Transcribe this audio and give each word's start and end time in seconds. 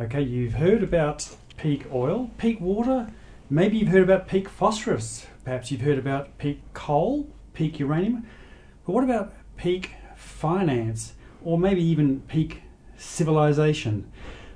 Okay, 0.00 0.22
you've 0.22 0.54
heard 0.54 0.82
about 0.82 1.28
peak 1.58 1.84
oil, 1.92 2.30
peak 2.38 2.58
water, 2.58 3.12
maybe 3.50 3.76
you've 3.76 3.90
heard 3.90 4.02
about 4.02 4.26
peak 4.26 4.48
phosphorus, 4.48 5.26
perhaps 5.44 5.70
you've 5.70 5.82
heard 5.82 5.98
about 5.98 6.38
peak 6.38 6.62
coal, 6.72 7.28
peak 7.52 7.78
uranium. 7.78 8.26
But 8.86 8.94
what 8.94 9.04
about 9.04 9.34
peak 9.58 9.90
finance, 10.16 11.12
or 11.44 11.58
maybe 11.58 11.84
even 11.84 12.20
peak 12.20 12.62
civilization? 12.96 14.10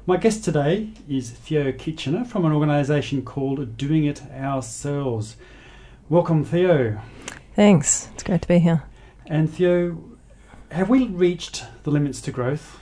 My 0.07 0.17
guest 0.17 0.44
today 0.44 0.94
is 1.07 1.29
Theo 1.29 1.72
Kitchener 1.72 2.24
from 2.24 2.47
an 2.47 2.53
organisation 2.53 3.21
called 3.21 3.76
Doing 3.76 4.06
It 4.06 4.22
Ourselves. 4.33 5.37
Welcome, 6.08 6.42
Theo. 6.42 7.03
Thanks. 7.54 8.08
It's 8.15 8.22
great 8.22 8.40
to 8.40 8.49
be 8.49 8.61
here. 8.61 8.85
And 9.26 9.51
Theo, 9.53 10.03
have 10.71 10.88
we 10.88 11.06
reached 11.06 11.67
the 11.83 11.90
limits 11.90 12.22
to 12.22 12.33
growth? 12.33 12.81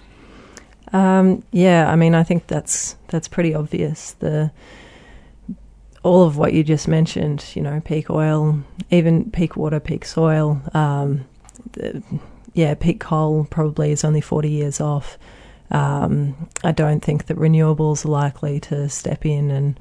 Um, 0.93 1.43
yeah, 1.52 1.90
I 1.90 1.96
mean, 1.96 2.14
I 2.14 2.22
think 2.22 2.46
that's 2.46 2.96
that's 3.08 3.29
pretty 3.29 3.54
obvious. 3.54 4.12
The 4.12 4.50
all 6.03 6.25
of 6.25 6.36
what 6.36 6.53
you 6.53 6.64
just 6.64 6.89
mentioned, 6.89 7.44
you 7.54 7.62
know, 7.62 7.80
peak 7.80 8.11
oil, 8.11 8.61
even 8.90 9.30
peak 9.30 9.57
water, 9.57 9.80
peak 9.80 10.04
soil. 10.04 10.61
Um, 10.75 11.25
the, 11.72 12.02
yeah, 12.54 12.75
peak 12.75 13.00
coal 13.00 13.46
probably 13.50 13.93
is 13.93 14.04
only 14.04 14.21
forty 14.21 14.50
years 14.50 14.80
off. 14.80 15.18
Um, 15.71 16.49
I 16.63 16.72
don't 16.72 17.00
think 17.00 17.27
that 17.27 17.38
renewables 17.38 18.04
are 18.04 18.11
likely 18.11 18.61
to 18.61 18.90
step 18.90 19.24
in 19.24 19.50
and 19.50 19.80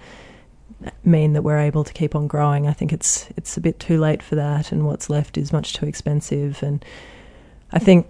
mean 1.04 1.34
that 1.34 1.42
we're 1.42 1.60
able 1.60 1.84
to 1.84 1.94
keep 1.94 2.16
on 2.16 2.28
growing. 2.28 2.68
I 2.68 2.74
think 2.74 2.94
it's 2.94 3.28
it's 3.36 3.58
a 3.58 3.62
bit 3.62 3.80
too 3.80 4.00
late 4.00 4.24
for 4.24 4.36
that, 4.36 4.72
and 4.72 4.86
what's 4.86 5.10
left 5.10 5.38
is 5.38 5.52
much 5.52 5.74
too 5.74 5.86
expensive. 5.86 6.64
And 6.64 6.84
I 7.74 7.80
think, 7.80 8.10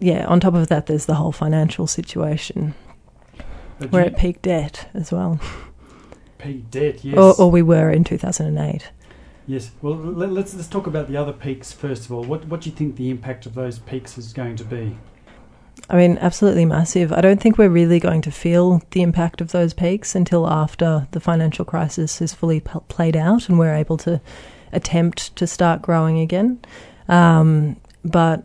yeah, 0.00 0.26
on 0.26 0.40
top 0.40 0.54
of 0.54 0.68
that, 0.68 0.86
there's 0.86 1.06
the 1.06 1.14
whole 1.14 1.32
financial 1.32 1.86
situation. 1.86 2.74
But 3.78 3.92
We're 3.92 4.00
you- 4.00 4.06
at 4.06 4.16
peak 4.18 4.42
debt 4.42 4.88
as 4.94 5.12
well, 5.12 5.40
peak 6.38 6.70
debt, 6.70 7.04
yes. 7.04 7.16
or, 7.16 7.34
or 7.40 7.50
we 7.50 7.62
were 7.62 7.90
in 7.90 8.04
2008. 8.04 8.90
Yes. 9.46 9.70
Well, 9.80 9.94
let, 9.94 10.30
let's 10.30 10.54
let's 10.54 10.68
talk 10.68 10.86
about 10.86 11.08
the 11.08 11.16
other 11.16 11.32
peaks 11.32 11.72
first 11.72 12.04
of 12.04 12.12
all. 12.12 12.22
What 12.24 12.46
what 12.46 12.60
do 12.60 12.70
you 12.70 12.76
think 12.76 12.96
the 12.96 13.08
impact 13.10 13.46
of 13.46 13.54
those 13.54 13.78
peaks 13.78 14.18
is 14.18 14.32
going 14.32 14.56
to 14.56 14.64
be? 14.64 14.98
I 15.88 15.96
mean, 15.96 16.18
absolutely 16.18 16.66
massive. 16.66 17.12
I 17.12 17.20
don't 17.22 17.40
think 17.40 17.56
we're 17.56 17.70
really 17.70 17.98
going 18.00 18.20
to 18.22 18.30
feel 18.30 18.82
the 18.90 19.00
impact 19.00 19.40
of 19.40 19.52
those 19.52 19.72
peaks 19.72 20.14
until 20.14 20.46
after 20.46 21.06
the 21.12 21.20
financial 21.20 21.64
crisis 21.64 22.20
is 22.20 22.34
fully 22.34 22.60
p- 22.60 22.80
played 22.88 23.16
out 23.16 23.48
and 23.48 23.58
we're 23.58 23.74
able 23.74 23.96
to 23.98 24.20
attempt 24.72 25.34
to 25.36 25.46
start 25.46 25.80
growing 25.80 26.18
again. 26.18 26.58
Um, 27.08 27.76
but, 28.04 28.44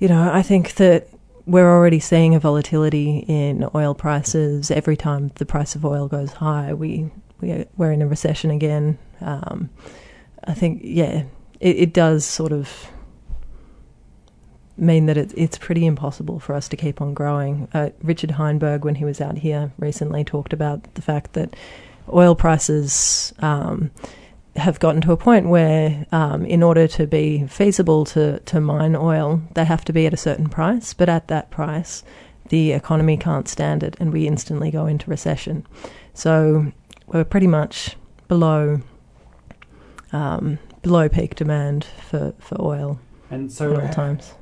you 0.00 0.08
know, 0.08 0.30
I 0.32 0.42
think 0.42 0.74
that 0.76 1.08
we're 1.46 1.70
already 1.70 2.00
seeing 2.00 2.34
a 2.34 2.40
volatility 2.40 3.24
in 3.28 3.68
oil 3.74 3.94
prices. 3.94 4.70
Every 4.70 4.96
time 4.96 5.30
the 5.36 5.46
price 5.46 5.74
of 5.74 5.84
oil 5.84 6.08
goes 6.08 6.32
high, 6.32 6.72
we, 6.72 7.10
we 7.40 7.66
we're 7.76 7.92
in 7.92 8.02
a 8.02 8.06
recession 8.06 8.50
again. 8.50 8.98
Um, 9.20 9.68
I 10.42 10.54
think, 10.54 10.80
yeah, 10.82 11.24
it, 11.60 11.76
it 11.76 11.92
does 11.92 12.24
sort 12.24 12.52
of 12.52 12.90
mean 14.78 15.04
that 15.04 15.18
it, 15.18 15.34
it's 15.36 15.58
pretty 15.58 15.84
impossible 15.84 16.40
for 16.40 16.54
us 16.54 16.66
to 16.70 16.76
keep 16.76 17.02
on 17.02 17.12
growing. 17.12 17.68
Uh, 17.74 17.90
Richard 18.02 18.30
Heinberg, 18.32 18.84
when 18.84 18.94
he 18.94 19.04
was 19.04 19.20
out 19.20 19.36
here 19.36 19.70
recently, 19.78 20.24
talked 20.24 20.54
about 20.54 20.94
the 20.94 21.02
fact 21.02 21.34
that 21.34 21.54
oil 22.10 22.34
prices 22.34 23.34
um, 23.40 23.90
have 24.56 24.80
gotten 24.80 25.00
to 25.02 25.12
a 25.12 25.16
point 25.16 25.48
where, 25.48 26.06
um, 26.12 26.44
in 26.44 26.62
order 26.62 26.88
to 26.88 27.06
be 27.06 27.46
feasible 27.46 28.04
to, 28.04 28.40
to 28.40 28.60
mine 28.60 28.96
oil, 28.96 29.42
they 29.54 29.64
have 29.64 29.84
to 29.84 29.92
be 29.92 30.06
at 30.06 30.14
a 30.14 30.16
certain 30.16 30.48
price, 30.48 30.92
but 30.92 31.08
at 31.08 31.28
that 31.28 31.50
price, 31.50 32.02
the 32.48 32.72
economy 32.72 33.16
can't 33.16 33.48
stand 33.48 33.82
it, 33.82 33.96
and 34.00 34.12
we 34.12 34.26
instantly 34.26 34.70
go 34.70 34.86
into 34.86 35.08
recession. 35.08 35.66
So 36.14 36.72
we're 37.06 37.24
pretty 37.24 37.46
much 37.46 37.96
below 38.28 38.80
um, 40.12 40.58
below 40.82 41.08
peak 41.08 41.34
demand 41.34 41.84
for, 42.08 42.34
for 42.38 42.60
oil 42.60 42.98
And 43.30 43.52
so, 43.52 43.74
at 43.74 43.82
all 43.82 43.88
times. 43.90 44.34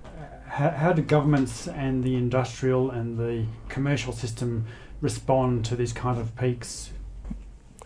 how, 0.47 0.71
how 0.71 0.93
do 0.93 1.03
governments 1.03 1.69
and 1.69 2.03
the 2.05 2.15
industrial 2.15 2.91
and 2.91 3.19
the 3.19 3.45
commercial 3.69 4.13
system 4.13 4.67
respond 5.01 5.65
to 5.67 5.77
these 5.77 5.93
kind 5.93 6.19
of 6.19 6.35
peaks? 6.37 6.91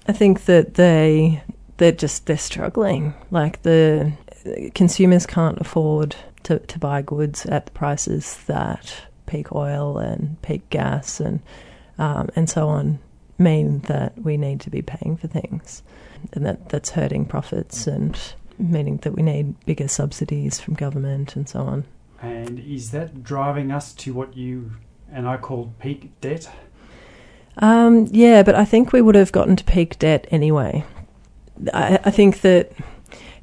I 0.07 0.13
think 0.13 0.45
that 0.45 0.75
they 0.75 1.43
they're 1.77 1.93
just 1.93 2.27
they're 2.27 2.39
struggling. 2.39 3.15
Like 3.31 3.63
the 3.63 4.13
consumers 4.75 5.27
can't 5.27 5.61
afford 5.61 6.17
to, 6.45 6.59
to 6.59 6.79
buy 6.79 7.03
goods 7.03 7.47
at 7.47 7.67
the 7.67 7.73
prices 7.73 8.39
that 8.47 8.95
peak 9.27 9.53
oil 9.53 9.99
and 9.99 10.41
peak 10.43 10.69
gas 10.71 11.21
and 11.21 11.41
um, 11.99 12.29
and 12.35 12.49
so 12.49 12.69
on 12.69 12.99
mean 13.39 13.81
that 13.81 14.17
we 14.19 14.37
need 14.37 14.61
to 14.61 14.71
be 14.71 14.83
paying 14.83 15.17
for 15.17 15.27
things, 15.27 15.83
and 16.33 16.45
that 16.47 16.69
that's 16.69 16.91
hurting 16.91 17.25
profits 17.27 17.87
and 17.87 18.19
meaning 18.59 18.99
that 18.99 19.15
we 19.15 19.23
need 19.23 19.59
bigger 19.65 19.89
subsidies 19.89 20.61
from 20.61 20.75
government 20.75 21.35
and 21.37 21.49
so 21.49 21.61
on. 21.61 21.85
And 22.21 22.61
is 22.61 22.93
that 22.93 23.25
driving 23.25 23.73
us 23.73 23.93
to 23.95 24.15
what 24.15 24.37
you 24.37 24.73
and 25.13 25.29
I 25.29 25.37
call 25.37 25.75
peak 25.81 26.21
debt? 26.21 26.49
Um, 27.59 28.09
yeah, 28.11 28.43
but 28.43 28.55
I 28.55 28.65
think 28.65 28.93
we 28.93 29.03
would 29.03 29.15
have 29.15 29.33
gotten 29.33 29.57
to 29.57 29.65
peak 29.65 29.99
debt 29.99 30.27
anyway. 30.31 30.85
I, 31.73 31.99
I 32.05 32.11
think 32.11 32.41
that 32.43 32.73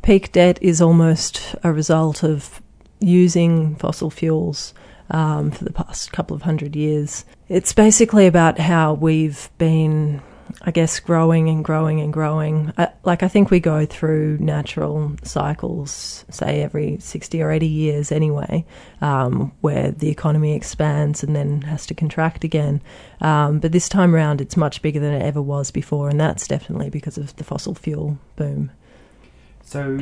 peak 0.01 0.31
debt 0.31 0.59
is 0.61 0.81
almost 0.81 1.55
a 1.63 1.71
result 1.71 2.23
of 2.23 2.61
using 2.99 3.75
fossil 3.75 4.09
fuels 4.09 4.73
um, 5.09 5.51
for 5.51 5.63
the 5.63 5.73
past 5.73 6.11
couple 6.11 6.35
of 6.35 6.43
hundred 6.43 6.75
years. 6.75 7.25
It's 7.47 7.73
basically 7.73 8.27
about 8.27 8.59
how 8.59 8.93
we've 8.93 9.49
been, 9.57 10.21
I 10.61 10.71
guess, 10.71 10.99
growing 10.99 11.49
and 11.49 11.63
growing 11.63 12.01
and 12.01 12.11
growing. 12.11 12.73
I, 12.77 12.89
like, 13.03 13.23
I 13.23 13.27
think 13.27 13.49
we 13.49 13.59
go 13.59 13.85
through 13.85 14.37
natural 14.39 15.15
cycles, 15.23 16.25
say 16.29 16.61
every 16.61 16.97
60 16.99 17.41
or 17.41 17.51
80 17.51 17.67
years 17.67 18.11
anyway, 18.11 18.65
um, 19.01 19.51
where 19.61 19.91
the 19.91 20.09
economy 20.09 20.55
expands 20.55 21.23
and 21.23 21.35
then 21.35 21.61
has 21.61 21.85
to 21.87 21.93
contract 21.93 22.43
again. 22.43 22.81
Um, 23.21 23.59
but 23.59 23.71
this 23.71 23.89
time 23.89 24.13
around, 24.15 24.41
it's 24.41 24.57
much 24.57 24.81
bigger 24.81 24.99
than 24.99 25.13
it 25.13 25.23
ever 25.23 25.41
was 25.41 25.71
before, 25.71 26.09
and 26.09 26.19
that's 26.19 26.47
definitely 26.47 26.89
because 26.89 27.17
of 27.17 27.35
the 27.37 27.43
fossil 27.43 27.75
fuel 27.75 28.17
boom. 28.35 28.71
So, 29.63 29.99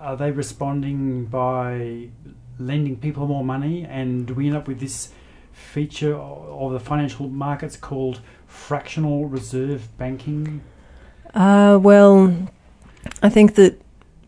are 0.00 0.16
they 0.16 0.30
responding 0.30 1.26
by 1.26 2.08
lending 2.58 2.96
people 2.96 3.26
more 3.26 3.44
money? 3.44 3.84
And 3.88 4.26
do 4.26 4.34
we 4.34 4.48
end 4.48 4.56
up 4.56 4.68
with 4.68 4.80
this 4.80 5.10
feature 5.56 6.14
of 6.14 6.72
the 6.72 6.80
financial 6.80 7.28
markets 7.28 7.76
called 7.76 8.20
fractional 8.46 9.26
reserve 9.26 9.96
banking? 9.98 10.62
Uh, 11.34 11.78
well, 11.80 12.48
I 13.22 13.28
think 13.28 13.54
that 13.54 13.80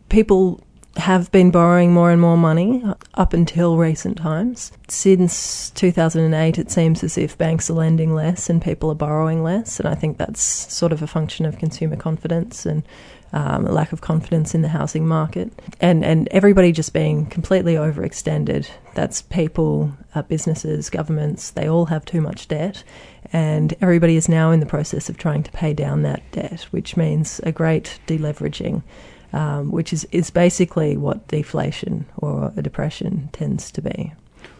people 0.09 0.61
have 0.97 1.31
been 1.31 1.51
borrowing 1.51 1.93
more 1.93 2.11
and 2.11 2.19
more 2.19 2.35
money 2.35 2.83
up 3.13 3.33
until 3.33 3.77
recent 3.77 4.17
times. 4.17 4.71
Since 4.87 5.69
2008, 5.71 6.57
it 6.57 6.71
seems 6.71 7.03
as 7.03 7.17
if 7.17 7.37
banks 7.37 7.69
are 7.69 7.73
lending 7.73 8.13
less 8.13 8.49
and 8.49 8.61
people 8.61 8.89
are 8.89 8.95
borrowing 8.95 9.43
less, 9.43 9.79
and 9.79 9.87
I 9.87 9.95
think 9.95 10.17
that's 10.17 10.41
sort 10.41 10.91
of 10.91 11.01
a 11.01 11.07
function 11.07 11.45
of 11.45 11.57
consumer 11.57 11.95
confidence 11.95 12.65
and 12.65 12.83
um, 13.33 13.65
lack 13.65 13.91
of 13.93 14.01
confidence 14.01 14.55
in 14.55 14.61
the 14.61 14.69
housing 14.69 15.07
market, 15.07 15.51
and 15.79 16.03
and 16.03 16.27
everybody 16.29 16.71
just 16.71 16.93
being 16.93 17.25
completely 17.27 17.75
overextended. 17.75 18.69
That's 18.95 19.21
people, 19.21 19.91
uh, 20.15 20.23
businesses, 20.23 20.89
governments. 20.89 21.51
They 21.51 21.67
all 21.69 21.85
have 21.85 22.05
too 22.05 22.21
much 22.21 22.47
debt, 22.47 22.83
and 23.31 23.73
everybody 23.81 24.15
is 24.15 24.29
now 24.29 24.51
in 24.51 24.59
the 24.59 24.65
process 24.65 25.09
of 25.09 25.17
trying 25.17 25.43
to 25.43 25.51
pay 25.51 25.73
down 25.73 26.03
that 26.03 26.23
debt, 26.31 26.63
which 26.71 26.97
means 26.97 27.39
a 27.43 27.51
great 27.51 27.99
deleveraging. 28.07 28.83
Um, 29.31 29.71
which 29.71 29.93
is, 29.93 30.07
is 30.11 30.31
basically 30.31 30.97
what 30.97 31.27
deflation 31.27 32.07
or 32.17 32.51
a 32.57 32.63
depression 32.63 33.29
tends 33.31 33.69
to 33.73 33.79
be. 33.79 34.11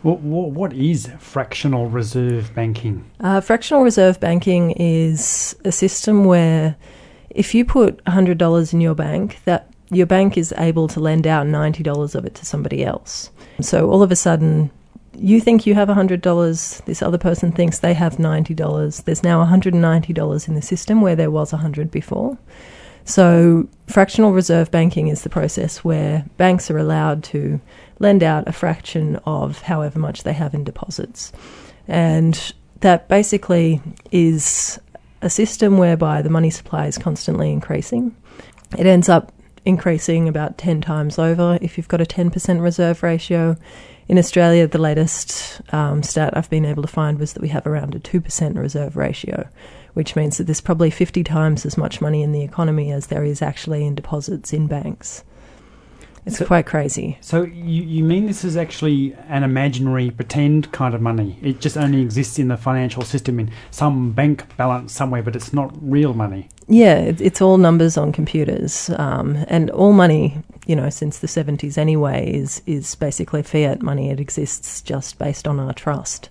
What, 0.01 0.19
what, 0.19 0.51
what 0.51 0.74
is 0.74 1.09
fractional 1.19 1.88
reserve 1.88 2.53
banking? 2.53 3.09
Uh, 3.19 3.41
fractional 3.41 3.84
reserve 3.84 4.19
banking 4.19 4.72
is 4.72 5.56
a 5.65 5.72
system 5.72 6.24
where 6.24 6.75
if 7.30 7.54
you 7.54 7.66
put 7.66 8.04
$100 8.06 8.74
in 8.74 8.81
your 8.81 8.96
bank, 8.96 9.40
that 9.46 9.72
your 9.92 10.06
bank 10.06 10.38
is 10.38 10.54
able 10.58 10.88
to 10.88 11.00
lend 11.00 11.26
out 11.26 11.48
$90 11.48 12.16
of 12.16 12.26
it 12.26 12.36
to 12.36 12.46
somebody 12.46 12.84
else. 12.84 13.31
So 13.62 13.90
all 13.90 14.04
of 14.04 14.12
a 14.12 14.16
sudden, 14.16 14.72
you 15.18 15.42
think 15.42 15.66
you 15.66 15.74
have 15.74 15.90
$100, 15.90 16.86
this 16.86 17.02
other 17.02 17.18
person 17.18 17.52
thinks 17.52 17.80
they 17.80 17.94
have 17.94 18.18
$90. 18.18 19.04
There's 19.04 19.24
now 19.24 19.44
$190 19.44 20.48
in 20.48 20.56
the 20.56 20.62
system 20.62 21.02
where 21.02 21.16
there 21.16 21.31
was 21.31 21.52
100 21.52 21.92
before. 21.92 22.38
So, 23.06 23.68
fractional 23.88 24.34
reserve 24.34 24.70
banking 24.70 25.08
is 25.08 25.24
the 25.24 25.30
process 25.30 25.84
where 25.84 26.25
banks 26.38 26.70
are 26.70 26.78
allowed 26.78 27.24
to 27.25 27.60
lend 27.98 28.22
out 28.22 28.48
a 28.48 28.52
fraction 28.52 29.16
of 29.25 29.62
however 29.64 29.98
much 29.98 30.24
they 30.24 30.34
have 30.34 30.54
in 30.54 30.64
deposits. 30.64 31.32
And 31.88 32.54
that 32.82 33.08
basically 33.08 33.82
is 34.12 34.80
a 35.21 35.30
system 35.30 35.77
whereby 35.77 36.21
the 36.21 36.30
money 36.30 36.50
supply 36.50 36.88
is 36.88 36.98
constantly 36.98 37.51
increasing. 37.51 38.16
It 38.77 38.86
ends 38.86 39.10
up 39.10 39.31
increasing 39.66 40.27
about 40.27 40.57
10 40.57 40.81
times 40.81 41.19
over 41.19 41.57
if 41.62 41.77
you've 41.77 41.88
got 41.88 42.01
a 42.01 42.06
10% 42.06 42.62
reserve 42.62 43.04
ratio. 43.04 43.57
In 44.07 44.18
Australia, 44.18 44.68
the 44.68 44.80
latest 44.80 45.62
um, 45.74 46.01
stat 46.01 46.36
I've 46.36 46.50
been 46.50 46.66
able 46.66 46.81
to 46.81 46.88
find 46.88 47.19
was 47.19 47.33
that 47.33 47.42
we 47.42 47.50
have 47.50 47.68
around 47.68 47.94
a 47.94 48.00
2% 48.00 48.57
reserve 48.57 48.95
ratio, 48.95 49.48
which 49.94 50.16
means 50.16 50.38
that 50.38 50.45
there's 50.45 50.62
probably 50.62 50.89
50 50.89 51.24
times 51.24 51.65
as 51.65 51.77
much 51.77 52.01
money 52.01 52.24
in 52.24 52.31
the 52.31 52.44
economy 52.44 52.92
as 52.92 53.07
there 53.07 53.24
is 53.24 53.42
actually 53.42 53.86
in 53.86 53.95
deposits 53.95 54.54
in 54.54 54.68
banks. 54.68 55.24
It's 56.30 56.38
So- 56.38 56.46
quite 56.46 56.66
crazy. 56.66 57.18
So 57.22 57.42
you, 57.44 57.84
you 57.84 58.04
mean 58.04 58.28
this 58.28 58.44
is 58.44 58.56
actually 58.56 59.16
an 59.28 59.44
imaginary 59.44 60.12
pretend 60.12 60.72
kind 60.72 60.94
of 60.94 61.02
money? 61.02 61.38
It 61.42 61.60
just 61.60 61.76
only 61.78 62.02
exists 62.02 62.38
in 62.38 62.48
the 62.50 62.58
financial 62.58 63.02
system 63.04 63.40
in 63.40 63.50
some 63.72 64.12
bank 64.12 64.46
balance 64.58 64.94
somewhere, 64.94 65.24
but 65.24 65.36
it's 65.36 65.54
not 65.54 65.74
real 65.81 66.14
money. 66.14 66.48
Yeah, 66.68 66.98
it, 66.98 67.20
it's 67.20 67.42
all 67.42 67.58
numbers 67.58 67.98
on 67.98 68.12
computers, 68.12 68.92
um, 68.98 69.44
and 69.48 69.72
all 69.72 69.92
money, 69.92 70.38
you 70.68 70.76
know, 70.76 70.90
since 70.92 71.18
the 71.18 71.28
seventies 71.28 71.78
anyway, 71.80 72.32
is 72.32 72.62
is 72.68 72.94
basically 72.94 73.42
fiat 73.42 73.82
money. 73.82 74.12
It 74.12 74.20
exists 74.20 74.82
just 74.82 75.18
based 75.18 75.48
on 75.48 75.60
our 75.60 75.74
trust 75.74 76.30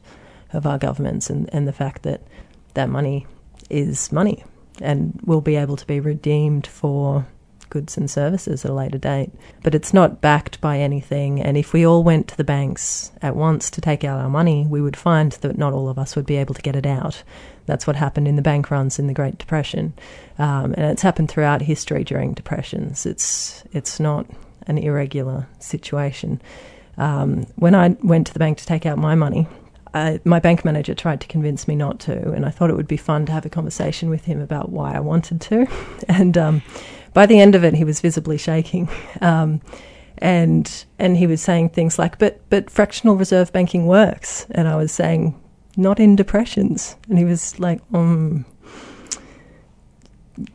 of 0.52 0.64
our 0.64 0.78
governments 0.78 1.28
and, 1.28 1.50
and 1.52 1.66
the 1.66 1.72
fact 1.72 2.02
that 2.04 2.22
that 2.74 2.88
money 2.88 3.26
is 3.68 4.12
money 4.12 4.44
and 4.80 5.18
will 5.24 5.40
be 5.40 5.56
able 5.56 5.76
to 5.76 5.86
be 5.86 5.98
redeemed 6.00 6.66
for 6.66 7.26
goods 7.70 7.96
and 7.96 8.10
services 8.10 8.64
at 8.64 8.70
a 8.70 8.74
later 8.74 8.98
date. 8.98 9.30
But 9.62 9.74
it's 9.74 9.94
not 9.94 10.20
backed 10.20 10.60
by 10.60 10.78
anything. 10.78 11.40
And 11.40 11.56
if 11.56 11.72
we 11.72 11.86
all 11.86 12.02
went 12.02 12.28
to 12.28 12.36
the 12.36 12.44
banks 12.44 13.12
at 13.22 13.36
once 13.36 13.70
to 13.70 13.80
take 13.80 14.04
out 14.04 14.20
our 14.20 14.30
money, 14.30 14.66
we 14.68 14.80
would 14.80 14.96
find 14.96 15.32
that 15.32 15.58
not 15.58 15.72
all 15.72 15.88
of 15.88 15.98
us 15.98 16.16
would 16.16 16.26
be 16.26 16.36
able 16.36 16.54
to 16.54 16.62
get 16.62 16.76
it 16.76 16.86
out. 16.86 17.22
That's 17.66 17.86
what 17.86 17.96
happened 17.96 18.26
in 18.26 18.36
the 18.36 18.42
bank 18.42 18.70
runs 18.70 18.98
in 18.98 19.08
the 19.08 19.14
Great 19.14 19.36
Depression, 19.36 19.92
um, 20.38 20.72
and 20.72 20.86
it's 20.90 21.02
happened 21.02 21.30
throughout 21.30 21.60
history 21.60 22.02
during 22.02 22.32
depressions. 22.32 23.04
It's 23.04 23.62
it's 23.72 24.00
not 24.00 24.24
an 24.66 24.78
irregular 24.78 25.46
situation. 25.58 26.40
Um, 26.96 27.46
when 27.56 27.74
I 27.74 27.96
went 28.02 28.26
to 28.28 28.32
the 28.32 28.38
bank 28.38 28.56
to 28.58 28.66
take 28.66 28.86
out 28.86 28.96
my 28.96 29.14
money, 29.14 29.46
I, 29.94 30.20
my 30.24 30.38
bank 30.40 30.64
manager 30.64 30.94
tried 30.94 31.20
to 31.20 31.26
convince 31.26 31.68
me 31.68 31.76
not 31.76 32.00
to, 32.00 32.32
and 32.32 32.44
I 32.44 32.50
thought 32.50 32.70
it 32.70 32.76
would 32.76 32.88
be 32.88 32.96
fun 32.96 33.26
to 33.26 33.32
have 33.32 33.46
a 33.46 33.50
conversation 33.50 34.10
with 34.10 34.24
him 34.24 34.40
about 34.40 34.70
why 34.70 34.94
I 34.94 35.00
wanted 35.00 35.40
to. 35.42 35.66
And 36.08 36.38
um, 36.38 36.62
by 37.14 37.26
the 37.26 37.40
end 37.40 37.54
of 37.54 37.64
it, 37.64 37.74
he 37.74 37.84
was 37.84 38.00
visibly 38.00 38.38
shaking. 38.38 38.88
Um, 39.20 39.60
and 40.20 40.84
and 40.98 41.16
he 41.16 41.26
was 41.26 41.40
saying 41.40 41.70
things 41.70 41.98
like, 41.98 42.18
"But 42.18 42.40
but 42.50 42.70
fractional 42.70 43.16
reserve 43.16 43.52
banking 43.52 43.86
works," 43.86 44.46
and 44.50 44.68
I 44.68 44.76
was 44.76 44.92
saying, 44.92 45.40
"Not 45.76 46.00
in 46.00 46.16
depressions." 46.16 46.96
And 47.08 47.18
he 47.18 47.24
was 47.24 47.58
like, 47.58 47.80
"Um, 47.92 48.44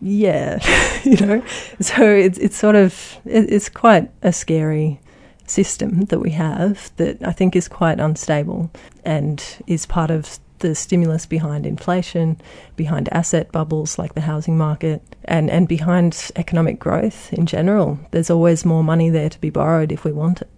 yeah," 0.01 0.59
you 1.03 1.17
know. 1.17 1.43
So 1.79 2.03
it's 2.03 2.37
it's 2.37 2.57
sort 2.57 2.75
of 2.75 3.17
it, 3.25 3.51
it's 3.51 3.69
quite 3.69 4.11
a 4.21 4.33
scary 4.33 4.99
system 5.45 6.05
that 6.05 6.19
we 6.19 6.31
have 6.31 6.91
that 6.97 7.21
I 7.21 7.31
think 7.31 7.55
is 7.55 7.67
quite 7.67 7.99
unstable 7.99 8.71
and 9.03 9.43
is 9.67 9.85
part 9.85 10.09
of 10.09 10.39
the 10.63 10.73
stimulus 10.75 11.25
behind 11.27 11.65
inflation, 11.67 12.41
behind 12.75 13.07
asset 13.11 13.51
bubbles 13.51 13.99
like 13.99 14.15
the 14.15 14.21
housing 14.21 14.57
market, 14.57 15.01
and, 15.25 15.51
and 15.51 15.67
behind 15.67 16.31
economic 16.35 16.79
growth 16.79 17.31
in 17.33 17.45
general. 17.45 17.99
There's 18.11 18.29
always 18.31 18.65
more 18.65 18.83
money 18.83 19.09
there 19.11 19.29
to 19.29 19.39
be 19.39 19.49
borrowed 19.51 19.91
if 19.91 20.03
we 20.03 20.11
want 20.11 20.41
it. 20.41 20.49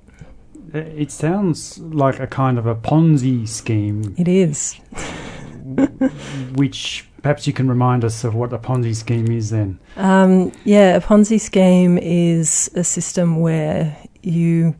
Uh, 0.73 0.79
It 1.03 1.11
sounds 1.11 1.77
like 1.79 2.19
a 2.19 2.27
kind 2.27 2.57
of 2.57 2.65
a 2.65 2.75
Ponzi 2.75 3.45
scheme, 3.47 4.13
It 4.17 4.27
is. 4.27 4.75
which 6.55 7.07
perhaps 7.21 7.47
you 7.47 7.53
can 7.53 7.67
remind 7.67 8.03
us 8.05 8.23
of 8.23 8.35
what 8.35 8.53
a 8.53 8.57
Ponzi 8.59 8.95
scheme 8.95 9.31
is 9.31 9.49
then. 9.49 9.79
Um, 9.97 10.51
yeah, 10.63 10.95
a 10.95 11.01
Ponzi 11.01 11.39
scheme 11.39 11.97
is 11.97 12.69
a 12.75 12.83
system 12.83 13.39
where 13.41 13.97
you 14.21 14.75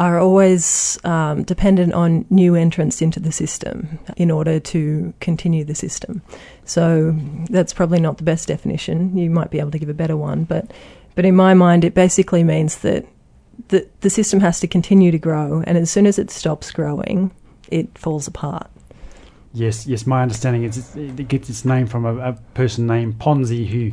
are 0.00 0.18
always 0.18 0.98
um, 1.04 1.42
dependent 1.42 1.92
on 1.92 2.24
new 2.30 2.54
entrants 2.54 3.02
into 3.02 3.20
the 3.20 3.30
system 3.30 3.98
in 4.16 4.30
order 4.30 4.58
to 4.58 5.12
continue 5.20 5.62
the 5.62 5.74
system. 5.74 6.22
So 6.64 7.14
that's 7.50 7.74
probably 7.74 8.00
not 8.00 8.16
the 8.16 8.24
best 8.24 8.48
definition. 8.48 9.14
You 9.14 9.28
might 9.28 9.50
be 9.50 9.60
able 9.60 9.72
to 9.72 9.78
give 9.78 9.90
a 9.90 9.94
better 9.94 10.16
one, 10.16 10.44
but 10.44 10.72
but 11.14 11.26
in 11.26 11.36
my 11.36 11.52
mind, 11.52 11.84
it 11.84 11.92
basically 11.92 12.42
means 12.42 12.78
that 12.78 13.04
the 13.68 13.86
the 14.00 14.08
system 14.08 14.40
has 14.40 14.58
to 14.60 14.66
continue 14.66 15.10
to 15.10 15.18
grow, 15.18 15.62
and 15.66 15.76
as 15.76 15.90
soon 15.90 16.06
as 16.06 16.18
it 16.18 16.30
stops 16.30 16.70
growing, 16.70 17.30
it 17.68 17.86
falls 17.98 18.26
apart. 18.26 18.70
Yes, 19.52 19.86
yes. 19.86 20.06
My 20.06 20.22
understanding 20.22 20.64
is 20.64 20.96
it 20.96 21.28
gets 21.28 21.50
its 21.50 21.66
name 21.66 21.86
from 21.86 22.06
a, 22.06 22.16
a 22.16 22.32
person 22.54 22.86
named 22.86 23.18
Ponzi 23.18 23.66
who 23.66 23.92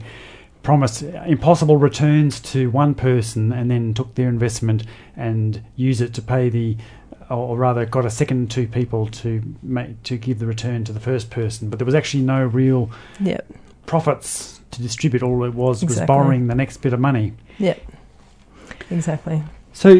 promised 0.68 1.02
impossible 1.02 1.78
returns 1.78 2.42
to 2.42 2.70
one 2.72 2.94
person 2.94 3.54
and 3.54 3.72
then 3.72 3.94
took 3.94 4.14
their 4.16 4.28
investment 4.28 4.84
and 5.16 5.64
used 5.78 6.02
it 6.02 6.14
to 6.14 6.22
pay 6.22 6.50
the, 6.50 6.76
or 7.30 7.56
rather, 7.56 7.86
got 7.86 8.04
a 8.06 8.10
second 8.10 8.52
two 8.52 8.68
people 8.68 9.08
to 9.08 9.42
make 9.64 10.04
to 10.04 10.18
give 10.18 10.40
the 10.40 10.46
return 10.46 10.84
to 10.84 10.92
the 10.92 11.00
first 11.00 11.30
person. 11.30 11.70
But 11.70 11.80
there 11.80 11.86
was 11.86 11.96
actually 11.96 12.24
no 12.24 12.44
real 12.44 12.92
Yep. 13.22 13.50
profits 13.86 14.60
to 14.72 14.82
distribute. 14.82 15.24
All 15.24 15.42
it 15.46 15.54
was 15.54 15.86
was 15.86 16.02
borrowing 16.02 16.48
the 16.48 16.56
next 16.56 16.82
bit 16.82 16.92
of 16.92 17.00
money. 17.00 17.32
Yep. 17.60 17.80
Exactly. 18.92 19.44
So, 19.72 19.96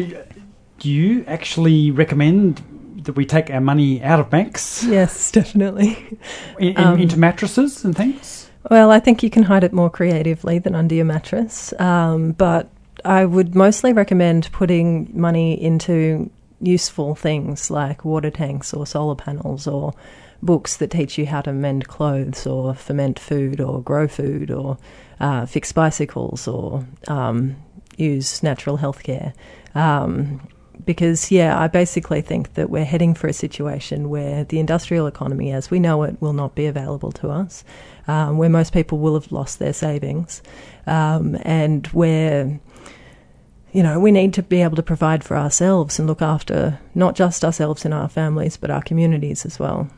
do 0.80 0.90
you 0.90 1.24
actually 1.26 1.90
recommend 1.90 2.60
that 3.04 3.14
we 3.14 3.24
take 3.24 3.48
our 3.50 3.62
money 3.62 4.02
out 4.02 4.20
of 4.20 4.28
banks 4.28 4.84
Yes, 4.84 5.30
definitely. 5.30 6.18
in, 6.58 6.68
in, 6.68 6.76
Um, 6.76 6.98
into 7.00 7.18
mattresses 7.18 7.86
and 7.86 7.96
things? 7.96 8.47
Well, 8.70 8.90
I 8.90 9.00
think 9.00 9.22
you 9.22 9.30
can 9.30 9.44
hide 9.44 9.64
it 9.64 9.72
more 9.72 9.88
creatively 9.88 10.58
than 10.58 10.74
under 10.74 10.94
your 10.94 11.06
mattress, 11.06 11.72
um, 11.78 12.32
but 12.32 12.68
I 13.04 13.24
would 13.24 13.54
mostly 13.54 13.92
recommend 13.92 14.52
putting 14.52 15.10
money 15.18 15.60
into 15.60 16.30
useful 16.60 17.14
things 17.14 17.70
like 17.70 18.04
water 18.04 18.30
tanks 18.30 18.74
or 18.74 18.86
solar 18.86 19.14
panels 19.14 19.66
or 19.66 19.94
books 20.42 20.76
that 20.76 20.90
teach 20.90 21.16
you 21.16 21.26
how 21.26 21.40
to 21.40 21.52
mend 21.52 21.88
clothes 21.88 22.46
or 22.46 22.74
ferment 22.74 23.18
food 23.18 23.60
or 23.60 23.80
grow 23.82 24.06
food 24.06 24.50
or 24.50 24.76
uh, 25.20 25.46
fix 25.46 25.72
bicycles 25.72 26.46
or 26.46 26.86
um, 27.06 27.56
use 27.96 28.42
natural 28.42 28.78
healthcare. 28.78 29.32
Um, 29.74 30.46
because, 30.84 31.30
yeah, 31.30 31.58
I 31.58 31.66
basically 31.68 32.20
think 32.20 32.54
that 32.54 32.70
we're 32.70 32.84
heading 32.84 33.14
for 33.14 33.26
a 33.26 33.32
situation 33.32 34.08
where 34.10 34.44
the 34.44 34.58
industrial 34.58 35.06
economy 35.06 35.52
as 35.52 35.70
we 35.70 35.78
know 35.80 36.02
it 36.04 36.20
will 36.20 36.32
not 36.32 36.54
be 36.54 36.66
available 36.66 37.12
to 37.12 37.28
us 37.28 37.64
um, 38.08 38.38
where 38.38 38.48
most 38.48 38.72
people 38.72 38.98
will 38.98 39.14
have 39.14 39.30
lost 39.30 39.58
their 39.58 39.72
savings, 39.72 40.42
um, 40.86 41.36
and 41.42 41.86
where 41.88 42.58
you 43.72 43.82
know 43.82 44.00
we 44.00 44.10
need 44.10 44.34
to 44.34 44.42
be 44.42 44.62
able 44.62 44.76
to 44.76 44.82
provide 44.82 45.22
for 45.22 45.36
ourselves 45.36 45.98
and 45.98 46.08
look 46.08 46.22
after 46.22 46.80
not 46.94 47.14
just 47.14 47.44
ourselves 47.44 47.84
and 47.84 47.94
our 47.94 48.08
families, 48.08 48.56
but 48.56 48.70
our 48.70 48.82
communities 48.82 49.46
as 49.46 49.58
well. 49.60 49.88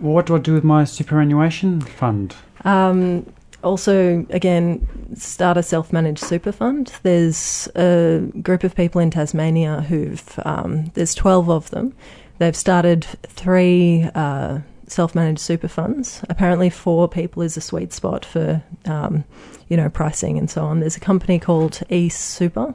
Well, 0.00 0.14
what 0.14 0.26
do 0.26 0.34
I 0.34 0.38
do 0.38 0.54
with 0.54 0.64
my 0.64 0.84
superannuation 0.84 1.80
fund? 1.80 2.34
Um, 2.64 3.32
also, 3.62 4.26
again, 4.30 4.88
start 5.14 5.56
a 5.56 5.62
self-managed 5.62 6.18
super 6.18 6.50
fund. 6.50 6.92
There's 7.04 7.68
a 7.76 8.28
group 8.42 8.64
of 8.64 8.74
people 8.74 9.00
in 9.00 9.10
Tasmania 9.10 9.82
who've 9.82 10.40
um, 10.44 10.86
there's 10.94 11.14
twelve 11.14 11.48
of 11.48 11.70
them. 11.70 11.94
They've 12.38 12.56
started 12.56 13.04
three 13.04 14.08
uh, 14.16 14.58
self-managed 14.92 15.40
super 15.40 15.68
funds. 15.68 16.22
Apparently, 16.28 16.70
four 16.70 17.08
people 17.08 17.42
is 17.42 17.56
a 17.56 17.60
sweet 17.60 17.92
spot 17.92 18.24
for 18.24 18.62
um, 18.84 19.24
you 19.68 19.76
know 19.76 19.88
pricing 19.88 20.38
and 20.38 20.50
so 20.50 20.64
on. 20.64 20.80
There's 20.80 20.96
a 20.96 21.00
company 21.00 21.38
called 21.38 21.82
eSuper 21.90 22.74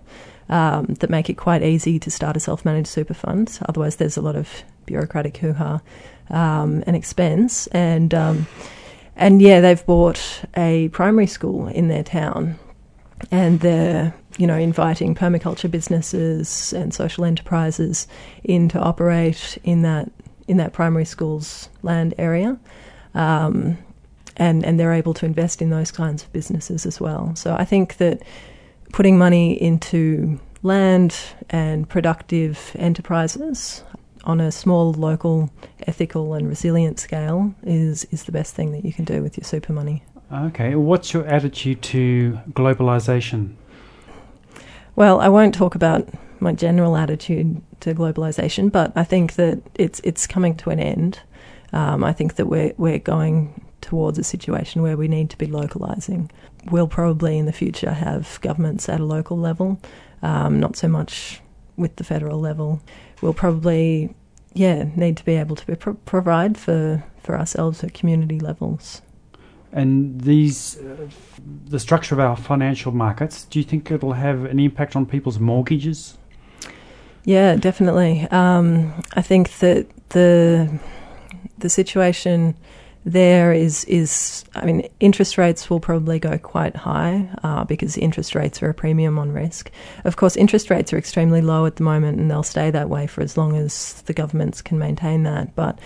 um, 0.49 0.85
that 0.99 1.09
make 1.09 1.29
it 1.29 1.35
quite 1.35 1.63
easy 1.63 1.99
to 1.99 2.11
start 2.11 2.37
a 2.37 2.39
self-managed 2.39 2.87
super 2.87 3.13
fund. 3.13 3.59
Otherwise, 3.67 3.97
there's 3.97 4.17
a 4.17 4.21
lot 4.21 4.35
of 4.35 4.49
bureaucratic 4.85 5.37
hoo-ha 5.37 5.81
um, 6.29 6.83
and 6.87 6.95
expense 6.95 7.67
and. 7.67 8.13
Um, 8.13 8.47
and 9.17 9.41
yeah, 9.41 9.61
they've 9.61 9.83
bought 9.85 10.43
a 10.55 10.89
primary 10.89 11.27
school 11.27 11.67
in 11.67 11.87
their 11.87 12.03
town, 12.03 12.57
and 13.31 13.59
they're 13.59 14.13
you 14.37 14.45
know 14.45 14.55
inviting 14.55 15.15
permaculture 15.15 15.69
businesses 15.69 16.71
and 16.73 16.93
social 16.93 17.25
enterprises 17.25 18.07
in 18.43 18.69
to 18.69 18.79
operate 18.79 19.57
in 19.63 19.81
that 19.81 20.11
in 20.47 20.57
that 20.57 20.73
primary 20.73 21.05
school's 21.05 21.69
land 21.83 22.13
area, 22.17 22.57
um, 23.13 23.77
and 24.37 24.65
and 24.65 24.79
they're 24.79 24.93
able 24.93 25.13
to 25.15 25.25
invest 25.25 25.61
in 25.61 25.69
those 25.69 25.91
kinds 25.91 26.23
of 26.23 26.31
businesses 26.31 26.85
as 26.85 26.99
well. 26.99 27.35
So 27.35 27.55
I 27.55 27.65
think 27.65 27.97
that 27.97 28.21
putting 28.93 29.17
money 29.17 29.61
into 29.61 30.39
land 30.63 31.15
and 31.49 31.87
productive 31.87 32.75
enterprises 32.79 33.83
on 34.23 34.41
a 34.41 34.51
small 34.51 34.93
local 34.93 35.49
ethical 35.87 36.33
and 36.33 36.47
resilient 36.47 36.99
scale 36.99 37.53
is 37.63 38.05
is 38.05 38.23
the 38.23 38.31
best 38.31 38.55
thing 38.55 38.71
that 38.71 38.83
you 38.83 38.93
can 38.93 39.05
do 39.05 39.21
with 39.21 39.37
your 39.37 39.43
super 39.43 39.73
money. 39.73 40.03
Okay, 40.31 40.75
what's 40.75 41.13
your 41.13 41.25
attitude 41.25 41.81
to 41.83 42.37
globalization? 42.51 43.55
Well, 44.95 45.21
I 45.21 45.29
won't 45.29 45.55
talk 45.55 45.75
about 45.75 46.09
my 46.39 46.53
general 46.53 46.95
attitude 46.95 47.61
to 47.81 47.93
globalization, 47.93 48.71
but 48.71 48.91
I 48.95 49.03
think 49.03 49.33
that 49.33 49.61
it's 49.75 49.99
it's 50.03 50.27
coming 50.27 50.55
to 50.57 50.69
an 50.69 50.79
end. 50.79 51.19
Um, 51.73 52.03
I 52.03 52.13
think 52.13 52.35
that 52.35 52.47
we're 52.47 52.73
we're 52.77 52.99
going 52.99 53.63
towards 53.81 54.19
a 54.19 54.23
situation 54.23 54.81
where 54.81 54.97
we 54.97 55.07
need 55.07 55.29
to 55.29 55.37
be 55.37 55.45
localizing. 55.47 56.29
We'll 56.71 56.87
probably 56.87 57.37
in 57.37 57.45
the 57.45 57.53
future 57.53 57.91
have 57.91 58.39
governments 58.41 58.89
at 58.89 58.99
a 58.99 59.05
local 59.05 59.37
level, 59.37 59.79
um, 60.21 60.59
not 60.59 60.75
so 60.75 60.87
much 60.87 61.41
with 61.77 61.95
the 61.95 62.03
federal 62.03 62.39
level. 62.39 62.81
We'll 63.21 63.33
probably, 63.33 64.13
yeah, 64.53 64.85
need 64.95 65.17
to 65.17 65.25
be 65.25 65.35
able 65.35 65.55
to 65.55 65.75
pro- 65.75 65.93
provide 65.93 66.57
for, 66.57 67.03
for 67.23 67.37
ourselves 67.37 67.83
at 67.83 67.93
community 67.93 68.39
levels. 68.39 69.01
And 69.71 70.21
these, 70.21 70.77
uh, 70.77 71.07
the 71.65 71.79
structure 71.79 72.15
of 72.15 72.19
our 72.19 72.35
financial 72.35 72.91
markets, 72.91 73.45
do 73.45 73.59
you 73.59 73.65
think 73.65 73.91
it'll 73.91 74.13
have 74.13 74.45
an 74.45 74.59
impact 74.59 74.95
on 74.95 75.05
people's 75.05 75.39
mortgages? 75.39 76.17
Yeah, 77.27 77.57
definitely. 77.57 78.25
Um, 78.31 78.93
I 79.13 79.21
think 79.21 79.51
that 79.59 79.85
the 80.09 80.79
the 81.57 81.69
situation 81.69 82.55
there 83.03 83.51
is 83.51 83.83
is 83.83 84.45
I 84.55 84.63
mean 84.63 84.87
interest 85.01 85.37
rates 85.37 85.69
will 85.69 85.81
probably 85.81 86.19
go 86.19 86.37
quite 86.37 86.77
high 86.77 87.27
uh, 87.43 87.65
because 87.65 87.97
interest 87.97 88.33
rates 88.33 88.63
are 88.63 88.69
a 88.69 88.73
premium 88.73 89.19
on 89.19 89.33
risk. 89.33 89.69
Of 90.05 90.15
course, 90.15 90.37
interest 90.37 90.69
rates 90.69 90.93
are 90.93 90.97
extremely 90.97 91.41
low 91.41 91.65
at 91.65 91.75
the 91.75 91.83
moment, 91.83 92.17
and 92.17 92.31
they'll 92.31 92.43
stay 92.43 92.71
that 92.71 92.87
way 92.87 93.07
for 93.07 93.19
as 93.19 93.35
long 93.35 93.57
as 93.57 94.01
the 94.03 94.13
governments 94.13 94.61
can 94.61 94.79
maintain 94.79 95.23
that. 95.23 95.53
But 95.53 95.77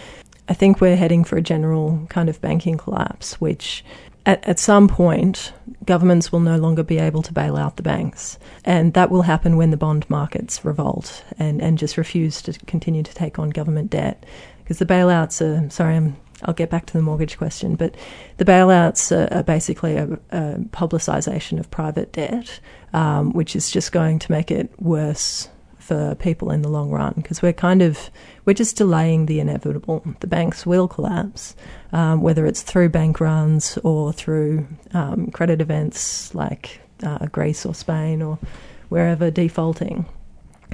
I 0.47 0.53
think 0.53 0.79
we're 0.79 0.95
heading 0.95 1.23
for 1.23 1.37
a 1.37 1.41
general 1.41 2.05
kind 2.09 2.29
of 2.29 2.39
banking 2.39 2.77
collapse, 2.77 3.41
which 3.41 3.83
at, 4.25 4.47
at 4.47 4.59
some 4.59 4.87
point, 4.87 5.53
governments 5.85 6.31
will 6.31 6.39
no 6.39 6.57
longer 6.57 6.83
be 6.83 6.99
able 6.99 7.21
to 7.23 7.33
bail 7.33 7.57
out 7.57 7.77
the 7.77 7.83
banks. 7.83 8.37
And 8.63 8.93
that 8.93 9.09
will 9.09 9.23
happen 9.23 9.57
when 9.57 9.71
the 9.71 9.77
bond 9.77 10.09
markets 10.09 10.63
revolt 10.63 11.23
and, 11.39 11.61
and 11.61 11.77
just 11.77 11.97
refuse 11.97 12.41
to 12.43 12.53
continue 12.65 13.03
to 13.03 13.13
take 13.13 13.39
on 13.39 13.49
government 13.49 13.89
debt. 13.89 14.25
Because 14.59 14.79
the 14.79 14.85
bailouts 14.85 15.41
are, 15.41 15.69
sorry, 15.69 15.95
I'm, 15.95 16.17
I'll 16.43 16.53
get 16.53 16.69
back 16.69 16.85
to 16.87 16.93
the 16.93 17.01
mortgage 17.01 17.37
question, 17.37 17.75
but 17.75 17.95
the 18.37 18.45
bailouts 18.45 19.11
are, 19.11 19.31
are 19.33 19.43
basically 19.43 19.97
a, 19.97 20.05
a 20.31 20.55
publicisation 20.69 21.59
of 21.59 21.69
private 21.71 22.11
debt, 22.11 22.59
um, 22.93 23.33
which 23.33 23.55
is 23.55 23.71
just 23.71 23.91
going 23.91 24.19
to 24.19 24.31
make 24.31 24.51
it 24.51 24.71
worse 24.79 25.49
for 25.91 26.15
people 26.15 26.51
in 26.51 26.61
the 26.61 26.69
long 26.69 26.89
run 26.89 27.11
because 27.17 27.41
we're 27.41 27.51
kind 27.51 27.81
of 27.81 28.09
we're 28.45 28.53
just 28.53 28.77
delaying 28.77 29.25
the 29.25 29.41
inevitable. 29.41 30.01
The 30.21 30.27
banks 30.27 30.65
will 30.65 30.87
collapse, 30.87 31.53
um, 31.91 32.21
whether 32.21 32.45
it's 32.45 32.61
through 32.61 32.87
bank 32.87 33.19
runs 33.19 33.77
or 33.83 34.13
through 34.13 34.67
um, 34.93 35.27
credit 35.31 35.59
events 35.59 36.33
like 36.33 36.79
uh, 37.03 37.25
Greece 37.25 37.65
or 37.65 37.75
Spain 37.75 38.21
or 38.21 38.39
wherever 38.87 39.29
defaulting. 39.29 40.05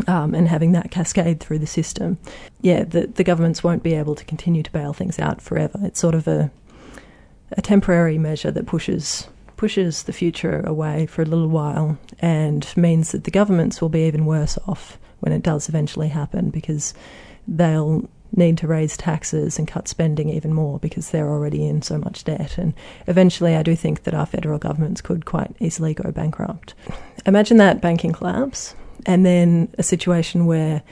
Um, 0.07 0.35
and 0.35 0.47
having 0.47 0.73
that 0.73 0.91
cascade 0.91 1.39
through 1.39 1.57
the 1.57 1.65
system, 1.65 2.19
yeah, 2.61 2.83
the 2.83 3.07
the 3.07 3.23
governments 3.23 3.63
won't 3.63 3.81
be 3.81 3.95
able 3.95 4.13
to 4.13 4.23
continue 4.23 4.61
to 4.61 4.71
bail 4.71 4.93
things 4.93 5.17
out 5.17 5.41
forever. 5.41 5.79
It's 5.81 5.99
sort 5.99 6.13
of 6.13 6.27
a 6.27 6.51
a 7.53 7.63
temporary 7.63 8.19
measure 8.19 8.51
that 8.51 8.67
pushes 8.67 9.27
pushes 9.55 10.03
the 10.03 10.13
future 10.13 10.61
away 10.67 11.07
for 11.07 11.23
a 11.23 11.25
little 11.25 11.47
while 11.47 11.97
and 12.19 12.71
means 12.77 13.11
that 13.13 13.23
the 13.23 13.31
governments 13.31 13.81
will 13.81 13.89
be 13.89 14.05
even 14.05 14.27
worse 14.27 14.59
off 14.67 14.99
when 15.19 15.33
it 15.33 15.43
does 15.43 15.69
eventually 15.69 16.09
happen 16.09 16.49
because 16.49 16.93
they'll 17.47 18.07
need 18.35 18.57
to 18.57 18.67
raise 18.67 18.97
taxes 18.97 19.57
and 19.57 19.67
cut 19.67 19.87
spending 19.87 20.29
even 20.29 20.53
more 20.53 20.79
because 20.79 21.09
they're 21.11 21.29
already 21.29 21.65
in 21.65 21.81
so 21.81 21.97
much 21.97 22.23
debt. 22.23 22.57
And 22.57 22.73
eventually, 23.07 23.55
I 23.55 23.63
do 23.63 23.75
think 23.75 24.03
that 24.03 24.13
our 24.13 24.25
federal 24.25 24.59
governments 24.59 25.01
could 25.01 25.25
quite 25.25 25.55
easily 25.59 25.93
go 25.93 26.11
bankrupt. 26.11 26.73
Imagine 27.25 27.57
that 27.57 27.81
banking 27.81 28.11
collapse 28.11 28.75
and 29.05 29.25
then 29.25 29.73
a 29.77 29.83
situation 29.83 30.45
where 30.45 30.83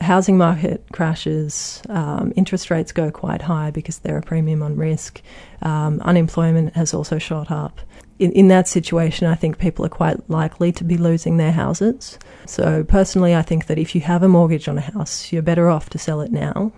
housing 0.00 0.36
market 0.36 0.84
crashes, 0.92 1.82
um, 1.88 2.32
interest 2.36 2.70
rates 2.70 2.92
go 2.92 3.10
quite 3.10 3.42
high 3.42 3.70
because 3.70 3.98
they're 3.98 4.18
a 4.18 4.22
premium 4.22 4.62
on 4.62 4.76
risk, 4.76 5.22
um, 5.62 6.00
unemployment 6.00 6.74
has 6.74 6.94
also 6.94 7.18
shot 7.18 7.50
up 7.50 7.80
in, 8.18 8.32
in 8.32 8.48
that 8.48 8.68
situation, 8.68 9.26
I 9.26 9.34
think 9.34 9.58
people 9.58 9.84
are 9.84 9.90
quite 9.90 10.28
likely 10.30 10.70
to 10.72 10.84
be 10.84 10.96
losing 10.96 11.36
their 11.36 11.52
houses. 11.52 12.18
So, 12.46 12.84
personally, 12.84 13.34
I 13.34 13.42
think 13.42 13.66
that 13.66 13.78
if 13.78 13.94
you 13.94 14.00
have 14.02 14.22
a 14.22 14.28
mortgage 14.28 14.68
on 14.68 14.78
a 14.78 14.82
house, 14.82 15.32
you're 15.32 15.42
better 15.42 15.68
off 15.68 15.90
to 15.90 15.98
sell 15.98 16.20
it 16.20 16.30
now. 16.30 16.72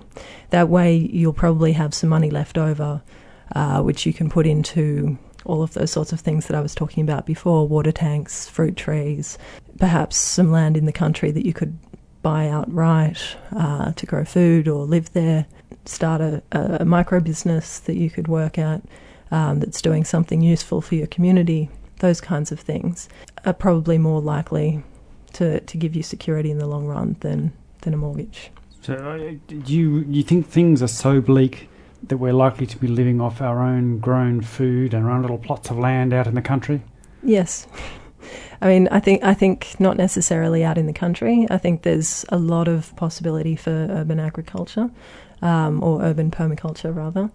That 0.51 0.69
way, 0.69 0.97
you'll 0.97 1.33
probably 1.33 1.73
have 1.73 1.93
some 1.93 2.09
money 2.09 2.31
left 2.31 2.57
over, 2.57 3.03
uh, 3.55 3.83
which 3.83 4.07
you 4.07 4.13
can 4.13 4.31
put 4.31 4.47
into 4.47 5.19
all 5.45 5.63
of 5.63 5.75
those 5.75 5.93
sorts 5.93 6.13
of 6.13 6.21
things 6.21 6.47
that 6.47 6.57
I 6.57 6.61
was 6.61 6.75
talking 6.75 7.03
about 7.03 7.27
before 7.27 7.69
water 7.69 7.93
tanks, 7.93 8.49
fruit 8.49 8.77
trees, 8.77 9.39
perhaps 9.79 10.17
some 10.17 10.51
land 10.51 10.77
in 10.77 10.87
the 10.87 10.93
country 10.93 11.31
that 11.31 11.47
you 11.47 11.53
could 11.53 11.79
buy 12.27 12.49
outright 12.49 13.37
uh, 13.55 13.93
to 13.93 14.05
grow 14.05 14.25
food 14.25 14.67
or 14.67 14.85
live 14.85 15.13
there, 15.13 15.47
start 15.85 16.21
a, 16.21 16.43
a 16.81 16.85
micro 16.85 17.21
business 17.21 17.79
that 17.79 17.95
you 17.95 18.11
could 18.11 18.27
work 18.27 18.59
at 18.59 18.83
um, 19.31 19.61
that's 19.61 19.81
doing 19.81 20.05
something 20.05 20.41
useful 20.41 20.81
for 20.81 20.97
your 20.97 21.07
community, 21.07 21.71
those 22.01 22.21
kinds 22.21 22.51
of 22.51 22.59
things 22.59 23.09
are 23.45 23.53
probably 23.53 23.97
more 23.97 24.21
likely 24.21 24.83
to, 25.35 25.61
to 25.61 25.77
give 25.77 25.95
you 25.95 26.03
security 26.03 26.51
in 26.51 26.59
the 26.59 26.67
long 26.67 26.87
run 26.87 27.15
than, 27.21 27.53
than 27.83 27.95
a 27.95 27.97
mortgage. 27.97 28.51
So, 28.83 28.95
uh, 28.95 29.37
do 29.47 29.73
you, 29.73 29.99
you 30.09 30.25
think 30.25 30.49
things 30.49 30.83
are 30.83 30.89
so 30.89 31.21
bleak 31.21 31.69
that 32.09 32.17
we're 32.17 32.33
likely 32.33 32.67
to 32.67 32.77
be 32.77 32.89
living 32.89 33.21
off 33.21 33.41
our 33.41 33.63
own 33.63 34.01
grown 34.01 34.41
food 34.41 34.95
and 34.95 35.07
our 35.07 35.13
own 35.13 35.23
little 35.23 35.39
plots 35.39 35.71
of 35.71 35.79
land 35.79 36.13
out 36.13 36.27
in 36.27 36.35
the 36.35 36.43
country? 36.43 36.83
Yes. 37.23 37.69
I 38.61 38.69
mean, 38.69 38.89
I 38.91 39.01
think 39.01 39.23
I 39.23 39.35
think 39.35 39.77
not 39.79 39.97
necessarily 39.97 40.65
out 40.65 40.79
in 40.79 40.87
the 40.87 40.93
country. 40.93 41.47
I 41.51 41.59
think 41.59 41.83
there's 41.83 42.25
a 42.31 42.39
lot 42.39 42.69
of 42.69 42.95
possibility 42.97 43.57
for 43.57 43.71
urban 43.71 44.21
agriculture, 44.21 44.91
um, 45.43 45.83
or 45.83 46.03
urban 46.03 46.31
permaculture 46.31 46.95
rather. 46.95 47.31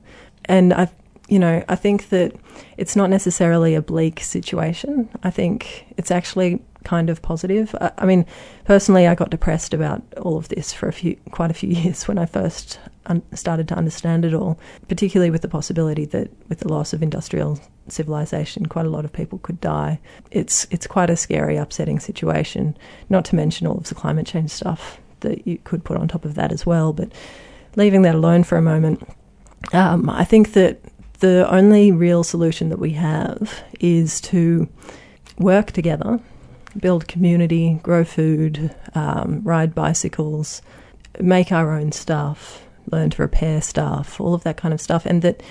And 0.45 0.73
I 0.73 0.89
you 1.31 1.39
know, 1.39 1.63
I 1.69 1.75
think 1.75 2.09
that 2.09 2.35
it's 2.75 2.95
not 2.97 3.09
necessarily 3.09 3.73
a 3.73 3.81
bleak 3.81 4.19
situation. 4.19 5.07
I 5.23 5.29
think 5.29 5.85
it's 5.95 6.11
actually 6.11 6.61
kind 6.83 7.09
of 7.09 7.21
positive. 7.21 7.73
I, 7.79 7.91
I, 7.99 8.05
mean, 8.05 8.25
personally, 8.65 9.07
I 9.07 9.15
got 9.15 9.29
depressed 9.29 9.73
about 9.73 10.03
all 10.17 10.35
of 10.35 10.49
this 10.49 10.73
for 10.73 10.89
a 10.89 10.93
few, 10.93 11.15
quite 11.31 11.49
a 11.49 11.53
few 11.53 11.69
years 11.81 12.05
when 12.05 12.17
I 12.17 12.25
first 12.25 12.79
un- 13.11 13.35
started 13.35 13.67
to 13.67 13.75
understand 13.75 14.25
it 14.25 14.33
all. 14.33 14.59
Particularly 14.87 15.29
with 15.29 15.41
the 15.41 15.47
possibility 15.47 16.05
that 16.05 16.31
with 16.49 16.59
the 16.59 16.67
loss 16.69 16.93
of 16.93 17.03
industrial 17.03 17.59
civilization, 17.87 18.65
quite 18.65 18.85
a 18.85 18.89
lot 18.89 19.05
of 19.05 19.13
people 19.13 19.39
could 19.39 19.61
die. 19.61 19.99
It's 20.31 20.67
it's 20.71 20.87
quite 20.87 21.09
a 21.09 21.15
scary, 21.15 21.57
upsetting 21.57 21.99
situation. 21.99 22.77
Not 23.09 23.25
to 23.25 23.35
mention 23.35 23.67
all 23.67 23.77
of 23.77 23.89
the 23.89 23.95
climate 23.95 24.25
change 24.25 24.49
stuff 24.49 24.99
that 25.19 25.47
you 25.47 25.59
could 25.63 25.83
put 25.83 25.97
on 25.97 26.07
top 26.07 26.25
of 26.25 26.35
that 26.35 26.51
as 26.51 26.65
well. 26.65 26.93
But 26.93 27.11
leaving 27.75 28.01
that 28.01 28.15
alone 28.15 28.43
for 28.43 28.57
a 28.57 28.61
moment. 28.61 29.07
Um, 29.73 30.09
I 30.09 30.25
think 30.25 30.53
that 30.53 30.79
the 31.19 31.47
only 31.49 31.91
real 31.91 32.23
solution 32.23 32.69
that 32.69 32.79
we 32.79 32.91
have 32.91 33.63
is 33.79 34.19
to 34.21 34.67
work 35.37 35.71
together, 35.71 36.19
build 36.79 37.07
community, 37.07 37.79
grow 37.83 38.03
food, 38.03 38.75
um, 38.95 39.41
ride 39.43 39.75
bicycles, 39.75 40.61
make 41.19 41.51
our 41.51 41.71
own 41.71 41.91
stuff, 41.91 42.65
learn 42.91 43.09
to 43.11 43.21
repair 43.21 43.61
stuff, 43.61 44.19
all 44.19 44.33
of 44.33 44.43
that 44.43 44.57
kind 44.57 44.73
of 44.73 44.81
stuff. 44.81 45.05
And 45.05 45.21
that, 45.21 45.41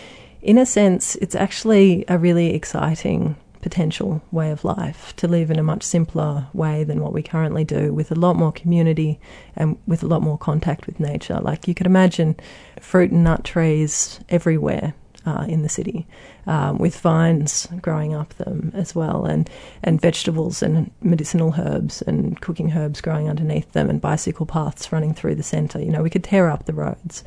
in 0.42 0.58
a 0.58 0.66
sense, 0.66 1.16
it's 1.16 1.34
actually 1.34 2.04
a 2.08 2.18
really 2.18 2.54
exciting 2.54 3.36
potential 3.62 4.22
way 4.30 4.50
of 4.50 4.64
life 4.64 5.14
to 5.16 5.28
live 5.28 5.50
in 5.50 5.58
a 5.58 5.62
much 5.62 5.82
simpler 5.82 6.46
way 6.54 6.82
than 6.82 7.02
what 7.02 7.12
we 7.12 7.22
currently 7.22 7.64
do, 7.64 7.92
with 7.92 8.10
a 8.10 8.14
lot 8.14 8.34
more 8.34 8.52
community 8.52 9.20
and 9.54 9.76
with 9.86 10.02
a 10.02 10.06
lot 10.06 10.22
more 10.22 10.38
contact 10.38 10.86
with 10.86 10.98
nature. 10.98 11.38
Like 11.40 11.68
you 11.68 11.74
could 11.74 11.86
imagine 11.86 12.36
fruit 12.80 13.10
and 13.10 13.22
nut 13.22 13.44
trees 13.44 14.20
everywhere 14.30 14.94
uh, 15.26 15.44
in 15.48 15.62
the 15.62 15.68
city, 15.68 16.06
um, 16.46 16.78
with 16.78 16.98
vines 16.98 17.68
growing 17.80 18.14
up 18.14 18.34
them 18.34 18.72
as 18.74 18.94
well, 18.94 19.24
and, 19.24 19.48
and 19.82 20.00
vegetables 20.00 20.62
and 20.62 20.90
medicinal 21.02 21.54
herbs 21.58 22.02
and 22.02 22.40
cooking 22.40 22.72
herbs 22.72 23.00
growing 23.00 23.28
underneath 23.28 23.72
them, 23.72 23.90
and 23.90 24.00
bicycle 24.00 24.46
paths 24.46 24.92
running 24.92 25.14
through 25.14 25.34
the 25.34 25.42
centre. 25.42 25.80
You 25.80 25.90
know, 25.90 26.02
we 26.02 26.10
could 26.10 26.24
tear 26.24 26.48
up 26.48 26.66
the 26.66 26.72
roads. 26.72 27.24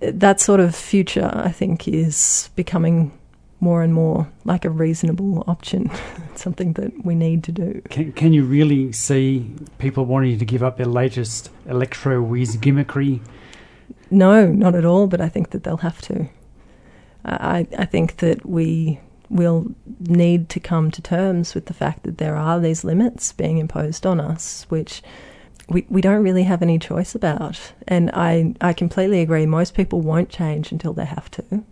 That 0.00 0.40
sort 0.40 0.60
of 0.60 0.74
future, 0.74 1.30
I 1.34 1.50
think, 1.50 1.88
is 1.88 2.50
becoming 2.54 3.12
more 3.60 3.82
and 3.82 3.92
more 3.92 4.30
like 4.44 4.64
a 4.64 4.70
reasonable 4.70 5.44
option, 5.48 5.90
something 6.34 6.74
that 6.74 7.04
we 7.04 7.14
need 7.14 7.42
to 7.44 7.52
do. 7.52 7.82
Can, 7.90 8.12
can 8.12 8.32
you 8.32 8.44
really 8.44 8.92
see 8.92 9.50
people 9.78 10.04
wanting 10.04 10.38
to 10.38 10.44
give 10.44 10.62
up 10.62 10.76
their 10.76 10.86
latest 10.86 11.50
electro 11.66 12.22
whiz 12.22 12.56
gimmickry? 12.56 13.20
No, 14.10 14.46
not 14.46 14.74
at 14.74 14.84
all, 14.84 15.06
but 15.06 15.20
I 15.20 15.28
think 15.28 15.50
that 15.50 15.64
they'll 15.64 15.78
have 15.78 16.00
to. 16.02 16.28
I, 17.24 17.66
I 17.76 17.84
think 17.84 18.18
that 18.18 18.46
we 18.46 19.00
will 19.30 19.66
need 20.00 20.48
to 20.48 20.60
come 20.60 20.90
to 20.90 21.02
terms 21.02 21.54
with 21.54 21.66
the 21.66 21.74
fact 21.74 22.04
that 22.04 22.18
there 22.18 22.36
are 22.36 22.58
these 22.60 22.84
limits 22.84 23.32
being 23.32 23.58
imposed 23.58 24.06
on 24.06 24.20
us, 24.20 24.64
which 24.68 25.02
we, 25.68 25.86
we 25.88 26.00
don't 26.00 26.22
really 26.22 26.44
have 26.44 26.62
any 26.62 26.78
choice 26.78 27.14
about. 27.14 27.72
And 27.86 28.10
I, 28.14 28.54
I 28.60 28.72
completely 28.72 29.20
agree, 29.20 29.46
most 29.46 29.74
people 29.74 30.00
won't 30.00 30.30
change 30.30 30.72
until 30.72 30.94
they 30.94 31.04
have 31.04 31.30
to. 31.32 31.64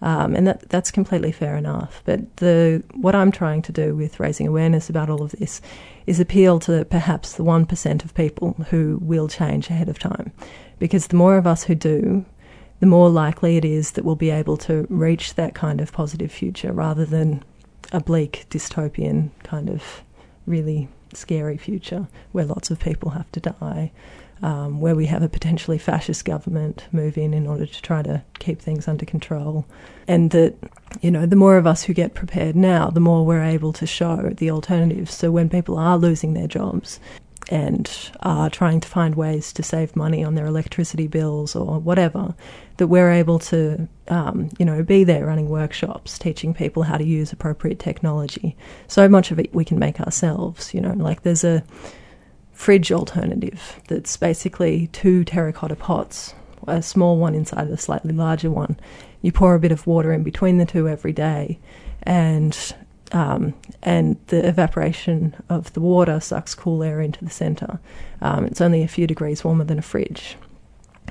Um, 0.00 0.34
and 0.34 0.48
that, 0.48 0.68
that's 0.68 0.90
completely 0.90 1.30
fair 1.30 1.56
enough. 1.56 2.02
But 2.04 2.36
the, 2.38 2.82
what 2.94 3.14
I'm 3.14 3.30
trying 3.30 3.62
to 3.62 3.72
do 3.72 3.94
with 3.94 4.18
raising 4.18 4.48
awareness 4.48 4.90
about 4.90 5.08
all 5.08 5.22
of 5.22 5.30
this 5.32 5.60
is 6.06 6.18
appeal 6.18 6.58
to 6.60 6.84
perhaps 6.86 7.34
the 7.34 7.44
1% 7.44 8.04
of 8.04 8.14
people 8.14 8.54
who 8.70 8.98
will 9.00 9.28
change 9.28 9.70
ahead 9.70 9.88
of 9.88 9.98
time. 9.98 10.32
Because 10.80 11.06
the 11.06 11.16
more 11.16 11.36
of 11.36 11.46
us 11.46 11.62
who 11.62 11.76
do, 11.76 12.24
the 12.82 12.86
more 12.88 13.08
likely 13.08 13.56
it 13.56 13.64
is 13.64 13.92
that 13.92 14.04
we'll 14.04 14.16
be 14.16 14.30
able 14.30 14.56
to 14.56 14.88
reach 14.90 15.36
that 15.36 15.54
kind 15.54 15.80
of 15.80 15.92
positive 15.92 16.32
future 16.32 16.72
rather 16.72 17.04
than 17.04 17.40
a 17.92 18.00
bleak 18.00 18.44
dystopian 18.50 19.30
kind 19.44 19.70
of 19.70 20.02
really 20.48 20.88
scary 21.14 21.56
future 21.56 22.08
where 22.32 22.44
lots 22.44 22.72
of 22.72 22.80
people 22.80 23.10
have 23.10 23.30
to 23.30 23.38
die, 23.38 23.92
um, 24.42 24.80
where 24.80 24.96
we 24.96 25.06
have 25.06 25.22
a 25.22 25.28
potentially 25.28 25.78
fascist 25.78 26.24
government 26.24 26.88
move 26.90 27.16
in 27.16 27.32
in 27.32 27.46
order 27.46 27.66
to 27.66 27.82
try 27.82 28.02
to 28.02 28.20
keep 28.40 28.60
things 28.60 28.88
under 28.88 29.06
control. 29.06 29.64
And 30.08 30.32
that, 30.32 30.56
you 31.00 31.12
know, 31.12 31.24
the 31.24 31.36
more 31.36 31.56
of 31.58 31.68
us 31.68 31.84
who 31.84 31.94
get 31.94 32.14
prepared 32.14 32.56
now, 32.56 32.90
the 32.90 32.98
more 32.98 33.24
we're 33.24 33.44
able 33.44 33.72
to 33.74 33.86
show 33.86 34.32
the 34.36 34.50
alternatives. 34.50 35.14
So 35.14 35.30
when 35.30 35.48
people 35.48 35.78
are 35.78 35.96
losing 35.96 36.34
their 36.34 36.48
jobs, 36.48 36.98
and 37.52 38.10
are 38.20 38.48
trying 38.48 38.80
to 38.80 38.88
find 38.88 39.14
ways 39.14 39.52
to 39.52 39.62
save 39.62 39.94
money 39.94 40.24
on 40.24 40.34
their 40.34 40.46
electricity 40.46 41.06
bills 41.06 41.54
or 41.54 41.78
whatever, 41.78 42.34
that 42.78 42.86
we're 42.86 43.12
able 43.12 43.38
to, 43.38 43.86
um, 44.08 44.48
you 44.58 44.64
know, 44.64 44.82
be 44.82 45.04
there 45.04 45.26
running 45.26 45.50
workshops, 45.50 46.18
teaching 46.18 46.54
people 46.54 46.82
how 46.82 46.96
to 46.96 47.04
use 47.04 47.30
appropriate 47.30 47.78
technology. 47.78 48.56
So 48.88 49.06
much 49.06 49.30
of 49.30 49.38
it 49.38 49.54
we 49.54 49.66
can 49.66 49.78
make 49.78 50.00
ourselves, 50.00 50.72
you 50.72 50.80
know, 50.80 50.94
like 50.94 51.24
there's 51.24 51.44
a 51.44 51.62
fridge 52.52 52.90
alternative 52.90 53.80
that's 53.86 54.16
basically 54.16 54.86
two 54.86 55.22
terracotta 55.22 55.76
pots, 55.76 56.34
a 56.66 56.80
small 56.80 57.18
one 57.18 57.34
inside 57.34 57.68
a 57.68 57.76
slightly 57.76 58.14
larger 58.14 58.50
one. 58.50 58.80
You 59.20 59.30
pour 59.30 59.54
a 59.54 59.60
bit 59.60 59.72
of 59.72 59.86
water 59.86 60.10
in 60.10 60.22
between 60.22 60.56
the 60.56 60.64
two 60.64 60.88
every 60.88 61.12
day, 61.12 61.58
and 62.04 62.56
um, 63.12 63.54
and 63.82 64.16
the 64.28 64.46
evaporation 64.46 65.34
of 65.48 65.72
the 65.74 65.80
water 65.80 66.20
sucks 66.20 66.54
cool 66.54 66.82
air 66.82 67.00
into 67.00 67.24
the 67.24 67.30
centre. 67.30 67.78
Um, 68.20 68.44
it's 68.46 68.60
only 68.60 68.82
a 68.82 68.88
few 68.88 69.06
degrees 69.06 69.44
warmer 69.44 69.64
than 69.64 69.78
a 69.78 69.82
fridge. 69.82 70.36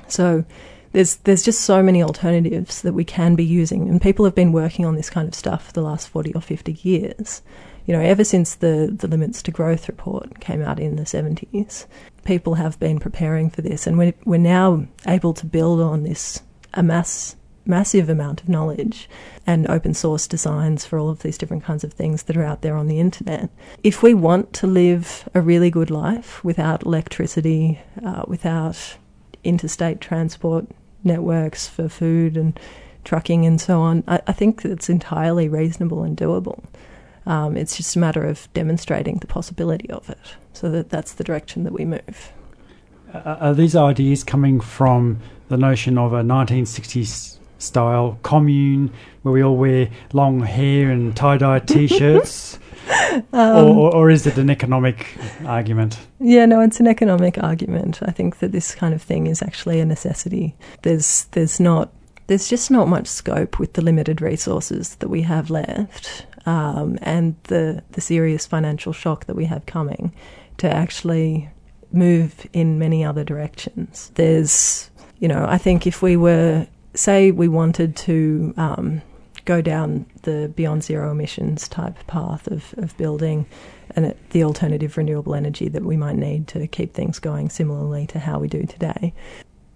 So 0.08 0.44
there's 0.92 1.16
there's 1.16 1.42
just 1.42 1.62
so 1.62 1.82
many 1.82 2.02
alternatives 2.02 2.82
that 2.82 2.92
we 2.92 3.04
can 3.04 3.34
be 3.34 3.44
using, 3.44 3.88
and 3.88 4.00
people 4.00 4.24
have 4.24 4.34
been 4.34 4.52
working 4.52 4.84
on 4.84 4.96
this 4.96 5.10
kind 5.10 5.28
of 5.28 5.34
stuff 5.34 5.66
for 5.66 5.72
the 5.72 5.82
last 5.82 6.08
forty 6.08 6.32
or 6.34 6.40
fifty 6.40 6.78
years. 6.82 7.42
You 7.86 7.94
know, 7.94 8.00
ever 8.00 8.24
since 8.24 8.54
the 8.54 8.94
the 8.94 9.08
limits 9.08 9.42
to 9.44 9.50
growth 9.50 9.88
report 9.88 10.40
came 10.40 10.62
out 10.62 10.78
in 10.78 10.96
the 10.96 11.06
seventies, 11.06 11.86
people 12.24 12.54
have 12.54 12.78
been 12.78 13.00
preparing 13.00 13.50
for 13.50 13.62
this, 13.62 13.86
and 13.86 13.96
we're 13.96 14.14
we're 14.24 14.38
now 14.38 14.86
able 15.06 15.34
to 15.34 15.46
build 15.46 15.80
on 15.80 16.02
this 16.02 16.42
amass 16.74 17.36
massive 17.64 18.08
amount 18.08 18.42
of 18.42 18.48
knowledge 18.48 19.08
and 19.46 19.68
open 19.68 19.94
source 19.94 20.26
designs 20.26 20.84
for 20.84 20.98
all 20.98 21.08
of 21.08 21.22
these 21.22 21.38
different 21.38 21.64
kinds 21.64 21.84
of 21.84 21.92
things 21.92 22.24
that 22.24 22.36
are 22.36 22.44
out 22.44 22.62
there 22.62 22.76
on 22.76 22.86
the 22.86 23.00
internet. 23.00 23.50
If 23.82 24.02
we 24.02 24.14
want 24.14 24.52
to 24.54 24.66
live 24.66 25.28
a 25.34 25.40
really 25.40 25.70
good 25.70 25.90
life 25.90 26.42
without 26.44 26.84
electricity, 26.84 27.80
uh, 28.04 28.24
without 28.26 28.96
interstate 29.44 30.00
transport 30.00 30.66
networks 31.04 31.68
for 31.68 31.88
food 31.88 32.36
and 32.36 32.58
trucking 33.04 33.44
and 33.46 33.60
so 33.60 33.80
on, 33.80 34.04
I, 34.06 34.20
I 34.26 34.32
think 34.32 34.64
it's 34.64 34.88
entirely 34.88 35.48
reasonable 35.48 36.02
and 36.02 36.16
doable. 36.16 36.64
Um, 37.26 37.56
it's 37.56 37.76
just 37.76 37.94
a 37.94 37.98
matter 37.98 38.24
of 38.24 38.52
demonstrating 38.52 39.18
the 39.18 39.26
possibility 39.26 39.88
of 39.90 40.08
it 40.10 40.36
so 40.52 40.70
that 40.70 40.90
that's 40.90 41.12
the 41.12 41.24
direction 41.24 41.64
that 41.64 41.72
we 41.72 41.84
move. 41.84 42.32
Uh, 43.12 43.36
are 43.40 43.54
these 43.54 43.76
ideas 43.76 44.24
coming 44.24 44.60
from 44.60 45.20
the 45.48 45.56
notion 45.56 45.98
of 45.98 46.12
a 46.12 46.22
1960s 46.22 47.38
style 47.62 48.18
commune 48.22 48.92
where 49.22 49.32
we 49.32 49.42
all 49.42 49.56
wear 49.56 49.88
long 50.12 50.40
hair 50.40 50.90
and 50.90 51.16
tie 51.16 51.38
dye 51.38 51.58
t 51.66 51.86
shirts? 51.86 52.58
um, 53.32 53.78
or, 53.78 53.94
or, 53.94 54.10
is 54.10 54.26
it 54.26 54.36
an 54.38 54.50
economic 54.50 55.16
argument? 55.46 55.98
Yeah, 56.18 56.46
no, 56.46 56.60
it's 56.60 56.80
an 56.80 56.88
economic 56.88 57.38
argument. 57.42 58.00
I 58.02 58.10
think 58.10 58.40
that 58.40 58.50
this 58.50 58.74
kind 58.74 58.92
of 58.92 59.00
thing 59.00 59.28
is 59.28 59.40
actually 59.40 59.78
a 59.78 59.84
necessity. 59.84 60.56
There's 60.82 61.26
there's 61.30 61.60
not 61.60 61.92
there's 62.26 62.48
just 62.48 62.70
not 62.70 62.88
much 62.88 63.06
scope 63.06 63.58
with 63.58 63.74
the 63.74 63.82
limited 63.82 64.20
resources 64.20 64.96
that 64.96 65.08
we 65.08 65.22
have 65.22 65.48
left, 65.48 66.26
um, 66.44 66.98
and 67.02 67.36
the 67.44 67.82
the 67.92 68.00
serious 68.00 68.46
financial 68.46 68.92
shock 68.92 69.26
that 69.26 69.36
we 69.36 69.44
have 69.44 69.64
coming, 69.66 70.12
to 70.58 70.68
actually 70.68 71.50
move 71.92 72.46
in 72.52 72.78
many 72.78 73.04
other 73.04 73.24
directions. 73.24 74.10
There's, 74.14 74.90
you 75.18 75.28
know, 75.28 75.44
I 75.48 75.58
think 75.58 75.86
if 75.86 76.02
we 76.02 76.16
were 76.16 76.66
say 76.94 77.30
we 77.30 77.48
wanted 77.48 77.96
to 77.96 78.54
um, 78.56 79.02
go 79.44 79.60
down 79.60 80.06
the 80.22 80.52
beyond 80.54 80.84
zero 80.84 81.10
emissions 81.10 81.68
type 81.68 82.06
path 82.06 82.46
of, 82.46 82.74
of 82.76 82.96
building 82.96 83.46
and 83.96 84.14
the 84.30 84.44
alternative 84.44 84.96
renewable 84.96 85.34
energy 85.34 85.68
that 85.68 85.84
we 85.84 85.96
might 85.96 86.16
need 86.16 86.48
to 86.48 86.66
keep 86.66 86.94
things 86.94 87.18
going 87.18 87.48
similarly 87.48 88.06
to 88.06 88.18
how 88.18 88.38
we 88.38 88.48
do 88.48 88.64
today. 88.64 89.12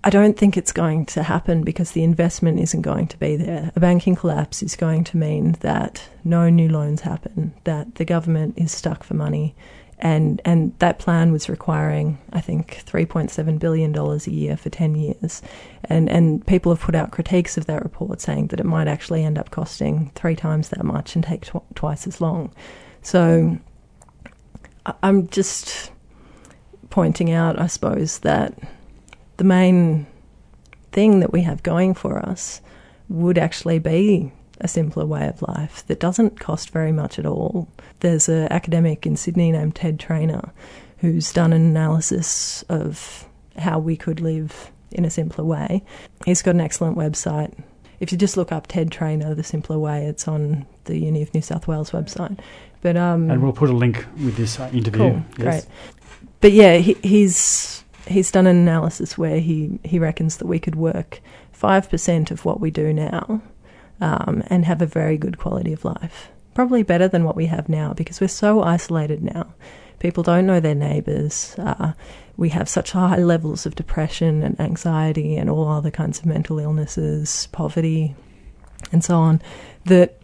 I 0.05 0.11
don't 0.11 0.37
think 0.37 0.57
it's 0.57 0.71
going 0.71 1.07
to 1.07 1.25
happen 1.25 1.65
because 1.65 1.91
the 1.91 2.05
investment 2.05 2.61
isn't 2.61 2.83
going 2.83 3.09
to 3.09 3.19
be 3.19 3.35
there. 3.37 3.73
A 3.75 3.81
banking 3.81 4.15
collapse 4.15 4.63
is 4.63 4.77
going 4.77 5.03
to 5.05 5.17
mean 5.17 5.57
that 5.61 6.09
no 6.23 6.49
new 6.49 6.69
loans 6.69 7.01
happen, 7.01 7.55
that 7.65 7.97
the 7.97 8.05
government 8.05 8.55
is 8.57 8.71
stuck 8.71 9.03
for 9.03 9.15
money, 9.15 9.57
and 9.99 10.43
and 10.45 10.75
that 10.79 10.99
plan 10.99 11.33
was 11.33 11.49
requiring 11.49 12.19
I 12.33 12.41
think 12.41 12.83
3.7 12.87 13.59
billion 13.59 13.93
dollars 13.93 14.27
a 14.27 14.31
year 14.31 14.57
for 14.57 14.69
10 14.69 14.95
years. 14.95 15.43
And 15.85 16.09
and 16.11 16.47
people 16.47 16.73
have 16.73 16.81
put 16.83 16.95
out 16.95 17.13
critiques 17.13 17.57
of 17.57 17.67
that 17.67 17.83
report 17.83 18.21
saying 18.21 18.49
that 18.49 18.61
it 18.61 18.67
might 18.67 18.89
actually 18.89 19.25
end 19.25 19.39
up 19.39 19.51
costing 19.51 20.11
three 20.15 20.37
times 20.37 20.69
that 20.71 20.85
much 20.85 21.15
and 21.15 21.25
take 21.25 21.47
tw- 21.47 21.75
twice 21.75 22.07
as 22.07 22.21
long. 22.21 22.53
So 23.03 23.59
I'm 25.03 25.29
just 25.29 25.91
pointing 26.91 27.31
out 27.31 27.59
I 27.59 27.67
suppose 27.67 28.19
that 28.21 28.59
the 29.39 29.45
main 29.45 30.07
thing 30.93 31.21
that 31.21 31.33
we 31.33 31.43
have 31.43 31.63
going 31.63 31.95
for 31.95 32.19
us 32.19 32.61
would 33.09 33.39
actually 33.39 33.79
be 33.79 34.33
a 34.61 34.69
simpler 34.69 35.05
way 35.05 35.29
of 35.29 35.43
life 35.43 35.87
that 35.87 36.01
doesn't 36.01 36.41
cost 36.41 36.71
very 36.71 36.93
much 36.93 37.19
at 37.19 37.27
all. 37.27 37.69
There's 38.01 38.29
an 38.29 38.51
academic 38.51 39.07
in 39.07 39.17
Sydney 39.17 39.53
named 39.53 39.75
Ted 39.75 39.99
Trainer 39.99 40.53
who's 40.99 41.33
done 41.33 41.53
an 41.53 41.63
analysis 41.63 42.65
of 42.69 43.29
how 43.59 43.79
we 43.79 43.97
could 43.97 44.21
live 44.21 44.71
in 44.91 45.05
a 45.05 45.11
simpler 45.11 45.45
way. 45.45 45.83
He's 46.25 46.43
got 46.43 46.55
an 46.55 46.61
excellent 46.61 46.97
website. 46.97 47.53
If 48.01 48.13
you 48.13 48.19
just 48.19 48.37
look 48.37 48.53
up 48.53 48.67
Ted 48.67 48.93
Trainer, 48.93 49.35
The 49.35 49.43
Simpler 49.43 49.79
Way, 49.79 50.05
it's 50.07 50.29
on 50.29 50.67
the 50.85 50.99
Uni 50.99 51.23
of 51.23 51.33
New 51.33 51.41
South 51.41 51.67
Wales 51.67 51.91
website. 51.91 52.39
But 52.83 52.97
um, 52.97 53.31
and 53.31 53.43
we'll 53.43 53.53
put 53.53 53.71
a 53.71 53.75
link 53.75 54.05
with 54.17 54.37
this 54.37 54.61
uh, 54.61 54.71
interview. 54.73 55.11
Cool, 55.11 55.23
yes. 55.39 55.65
great. 55.65 55.67
But 56.41 56.53
yeah, 56.53 56.77
he, 56.77 56.95
he's 57.03 57.83
he's 58.07 58.31
done 58.31 58.47
an 58.47 58.57
analysis 58.57 59.17
where 59.17 59.41
he, 59.41 59.79
he 59.83 59.99
reckons 59.99 60.37
that 60.37 60.47
we 60.47 60.59
could 60.59 60.77
work 60.77 61.21
five 61.53 61.89
percent 61.89 62.31
of 62.31 62.45
what 62.45 62.61
we 62.61 62.71
do 62.71 62.93
now 62.93 63.41
um, 64.01 64.43
and 64.49 64.65
have 64.65 64.83
a 64.83 64.87
very 64.87 65.17
good 65.17 65.39
quality 65.39 65.73
of 65.73 65.85
life. 65.85 66.29
Probably 66.55 66.83
better 66.83 67.09
than 67.09 67.25
what 67.25 67.37
we 67.37 67.47
have 67.47 67.69
now 67.69 67.93
because 67.93 68.21
we're 68.21 68.29
so 68.29 68.63
isolated 68.63 69.23
now. 69.23 69.55
People 69.99 70.23
don't 70.23 70.47
know 70.47 70.61
their 70.61 70.75
neighbours. 70.75 71.55
Uh, 71.59 71.93
we 72.37 72.51
have 72.51 72.69
such 72.69 72.93
high 72.93 73.17
levels 73.17 73.65
of 73.65 73.75
depression 73.75 74.43
and 74.43 74.61
anxiety 74.61 75.37
and 75.37 75.49
all 75.49 75.69
other 75.69 75.91
kinds 75.91 76.19
of 76.19 76.27
mental 76.27 76.59
illnesses, 76.59 77.49
poverty, 77.53 78.15
and 78.93 79.03
so 79.03 79.17
on. 79.17 79.41
That, 79.87 80.19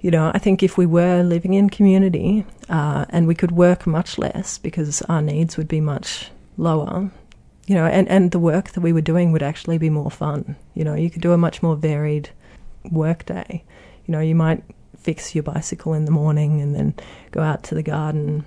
you 0.00 0.10
know, 0.10 0.30
I 0.32 0.38
think 0.38 0.62
if 0.62 0.78
we 0.78 0.86
were 0.86 1.22
living 1.22 1.54
in 1.54 1.70
community 1.70 2.46
uh, 2.68 3.06
and 3.10 3.26
we 3.26 3.34
could 3.34 3.50
work 3.52 3.86
much 3.86 4.16
less 4.16 4.58
because 4.58 5.02
our 5.02 5.22
needs 5.22 5.56
would 5.56 5.68
be 5.68 5.80
much 5.80 6.30
lower, 6.56 7.10
you 7.66 7.74
know, 7.74 7.86
and, 7.86 8.08
and 8.08 8.30
the 8.30 8.38
work 8.38 8.70
that 8.70 8.80
we 8.80 8.92
were 8.92 9.00
doing 9.00 9.32
would 9.32 9.42
actually 9.42 9.78
be 9.78 9.90
more 9.90 10.10
fun. 10.10 10.56
You 10.74 10.84
know, 10.84 10.94
you 10.94 11.10
could 11.10 11.22
do 11.22 11.32
a 11.32 11.38
much 11.38 11.62
more 11.62 11.76
varied 11.76 12.30
workday. 12.90 13.64
You 14.06 14.12
know, 14.12 14.20
you 14.20 14.34
might 14.34 14.62
fix 14.96 15.34
your 15.34 15.44
bicycle 15.44 15.94
in 15.94 16.04
the 16.04 16.10
morning 16.10 16.60
and 16.60 16.74
then 16.74 16.94
go 17.30 17.40
out 17.40 17.62
to 17.64 17.74
the 17.74 17.82
garden 17.82 18.44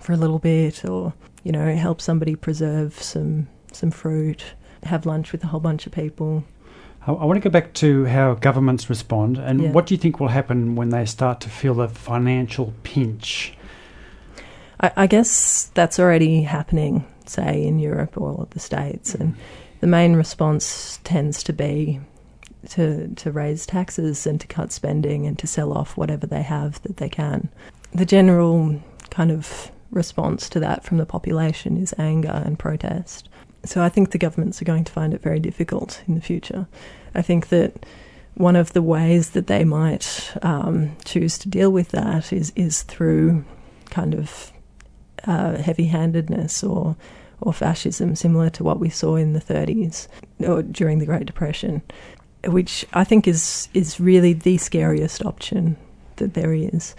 for 0.00 0.12
a 0.12 0.16
little 0.16 0.38
bit, 0.38 0.84
or 0.84 1.12
you 1.44 1.52
know, 1.52 1.74
help 1.74 2.00
somebody 2.00 2.34
preserve 2.34 3.00
some 3.00 3.48
some 3.72 3.90
fruit, 3.90 4.44
have 4.84 5.06
lunch 5.06 5.32
with 5.32 5.44
a 5.44 5.46
whole 5.46 5.60
bunch 5.60 5.86
of 5.86 5.92
people. 5.92 6.44
I, 7.06 7.12
I 7.12 7.24
want 7.24 7.36
to 7.36 7.48
go 7.48 7.50
back 7.50 7.72
to 7.74 8.04
how 8.04 8.34
governments 8.34 8.88
respond, 8.90 9.38
and 9.38 9.62
yeah. 9.62 9.70
what 9.70 9.86
do 9.86 9.94
you 9.94 9.98
think 9.98 10.20
will 10.20 10.28
happen 10.28 10.76
when 10.76 10.90
they 10.90 11.06
start 11.06 11.40
to 11.40 11.48
feel 11.48 11.74
the 11.74 11.88
financial 11.88 12.72
pinch? 12.82 13.54
I, 14.80 14.92
I 14.96 15.06
guess 15.06 15.70
that's 15.74 15.98
already 15.98 16.42
happening, 16.42 17.06
say 17.26 17.64
in 17.64 17.78
Europe 17.78 18.20
or 18.20 18.46
the 18.50 18.60
States, 18.60 19.14
and 19.14 19.32
mm-hmm. 19.32 19.40
the 19.80 19.86
main 19.86 20.14
response 20.14 21.00
tends 21.04 21.42
to 21.44 21.52
be 21.52 22.00
to, 22.70 23.08
to 23.08 23.32
raise 23.32 23.66
taxes 23.66 24.26
and 24.26 24.40
to 24.40 24.46
cut 24.46 24.72
spending 24.72 25.26
and 25.26 25.38
to 25.38 25.46
sell 25.46 25.72
off 25.72 25.96
whatever 25.96 26.26
they 26.26 26.42
have 26.42 26.80
that 26.82 26.96
they 26.98 27.08
can. 27.08 27.48
The 27.92 28.06
general 28.06 28.80
kind 29.10 29.30
of 29.30 29.70
response 29.90 30.48
to 30.48 30.60
that 30.60 30.84
from 30.84 30.96
the 30.96 31.06
population 31.06 31.76
is 31.76 31.94
anger 31.98 32.42
and 32.44 32.58
protest. 32.58 33.28
So 33.64 33.82
I 33.82 33.88
think 33.88 34.10
the 34.10 34.18
governments 34.18 34.60
are 34.60 34.64
going 34.64 34.84
to 34.84 34.92
find 34.92 35.14
it 35.14 35.22
very 35.22 35.38
difficult 35.38 36.02
in 36.08 36.14
the 36.14 36.20
future. 36.20 36.66
I 37.14 37.22
think 37.22 37.48
that 37.48 37.86
one 38.34 38.56
of 38.56 38.72
the 38.72 38.82
ways 38.82 39.30
that 39.30 39.46
they 39.46 39.64
might 39.64 40.32
um, 40.42 40.96
choose 41.04 41.38
to 41.38 41.48
deal 41.48 41.70
with 41.70 41.90
that 41.90 42.32
is 42.32 42.52
is 42.56 42.82
through 42.82 43.44
kind 43.90 44.14
of 44.14 44.52
uh, 45.24 45.58
heavy-handedness 45.58 46.64
or 46.64 46.96
or 47.40 47.52
fascism, 47.52 48.14
similar 48.14 48.48
to 48.48 48.64
what 48.64 48.78
we 48.78 48.88
saw 48.88 49.16
in 49.16 49.32
the 49.32 49.40
30s 49.40 50.06
or 50.46 50.62
during 50.62 51.00
the 51.00 51.06
Great 51.06 51.26
Depression 51.26 51.82
which 52.46 52.84
I 52.92 53.04
think 53.04 53.28
is 53.28 53.68
is 53.74 54.00
really 54.00 54.32
the 54.32 54.58
scariest 54.58 55.24
option 55.24 55.76
that 56.16 56.34
there 56.34 56.52
is. 56.52 56.94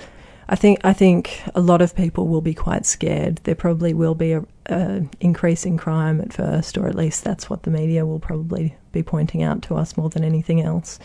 I 0.49 0.55
think 0.55 0.79
I 0.83 0.93
think 0.93 1.41
a 1.55 1.61
lot 1.61 1.81
of 1.81 1.95
people 1.95 2.27
will 2.27 2.41
be 2.41 2.53
quite 2.53 2.85
scared. 2.85 3.37
There 3.43 3.55
probably 3.55 3.93
will 3.93 4.15
be 4.15 4.33
a, 4.33 4.45
a, 4.67 5.03
increase 5.19 5.65
in 5.65 5.77
crime 5.77 6.19
at 6.21 6.33
first, 6.33 6.77
or 6.77 6.87
at 6.87 6.95
least 6.95 7.23
that's 7.23 7.49
what 7.49 7.63
the 7.63 7.71
media 7.71 8.05
will 8.05 8.19
probably 8.19 8.75
be 8.91 9.03
pointing 9.03 9.41
out 9.41 9.61
to 9.63 9.75
us 9.75 9.97
more 9.97 10.09
than 10.09 10.23
anything 10.23 10.61
else. 10.61 10.99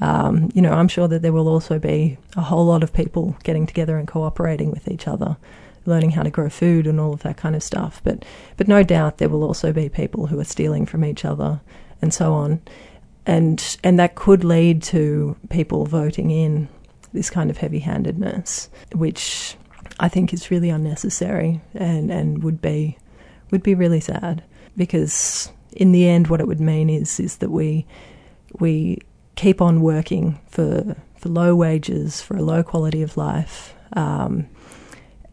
Um, 0.00 0.50
you 0.54 0.60
know, 0.60 0.72
I'm 0.72 0.88
sure 0.88 1.08
that 1.08 1.22
there 1.22 1.32
will 1.32 1.48
also 1.48 1.78
be 1.78 2.18
a 2.36 2.42
whole 2.42 2.66
lot 2.66 2.82
of 2.82 2.92
people 2.92 3.36
getting 3.44 3.66
together 3.66 3.96
and 3.96 4.08
cooperating 4.08 4.70
with 4.70 4.88
each 4.88 5.06
other, 5.06 5.36
learning 5.86 6.10
how 6.10 6.22
to 6.22 6.30
grow 6.30 6.48
food 6.48 6.86
and 6.86 7.00
all 7.00 7.14
of 7.14 7.22
that 7.22 7.36
kind 7.36 7.56
of 7.56 7.62
stuff. 7.62 8.00
But 8.04 8.24
but 8.56 8.68
no 8.68 8.82
doubt 8.82 9.18
there 9.18 9.28
will 9.28 9.44
also 9.44 9.72
be 9.72 9.88
people 9.88 10.26
who 10.26 10.38
are 10.40 10.44
stealing 10.44 10.84
from 10.84 11.04
each 11.04 11.24
other 11.24 11.60
and 12.02 12.12
so 12.12 12.34
on, 12.34 12.60
and 13.26 13.76
and 13.82 13.98
that 13.98 14.14
could 14.14 14.44
lead 14.44 14.82
to 14.82 15.36
people 15.50 15.86
voting 15.86 16.30
in 16.30 16.68
this 17.12 17.30
kind 17.30 17.50
of 17.50 17.56
heavy 17.56 17.78
handedness, 17.78 18.68
which 18.92 19.56
I 20.00 20.08
think 20.08 20.32
is 20.32 20.50
really 20.50 20.68
unnecessary 20.68 21.60
and, 21.74 22.10
and 22.10 22.42
would 22.42 22.60
be 22.60 22.98
would 23.50 23.62
be 23.62 23.74
really 23.74 24.00
sad 24.00 24.42
because 24.76 25.50
in 25.72 25.92
the 25.92 26.08
end 26.08 26.26
what 26.28 26.40
it 26.40 26.48
would 26.48 26.60
mean 26.60 26.90
is 26.90 27.20
is 27.20 27.38
that 27.38 27.50
we 27.50 27.86
we 28.58 28.98
keep 29.36 29.60
on 29.60 29.80
working 29.80 30.40
for 30.48 30.96
for 31.16 31.28
low 31.28 31.54
wages, 31.54 32.20
for 32.20 32.36
a 32.36 32.42
low 32.42 32.62
quality 32.62 33.02
of 33.02 33.16
life, 33.16 33.74
um, 33.94 34.46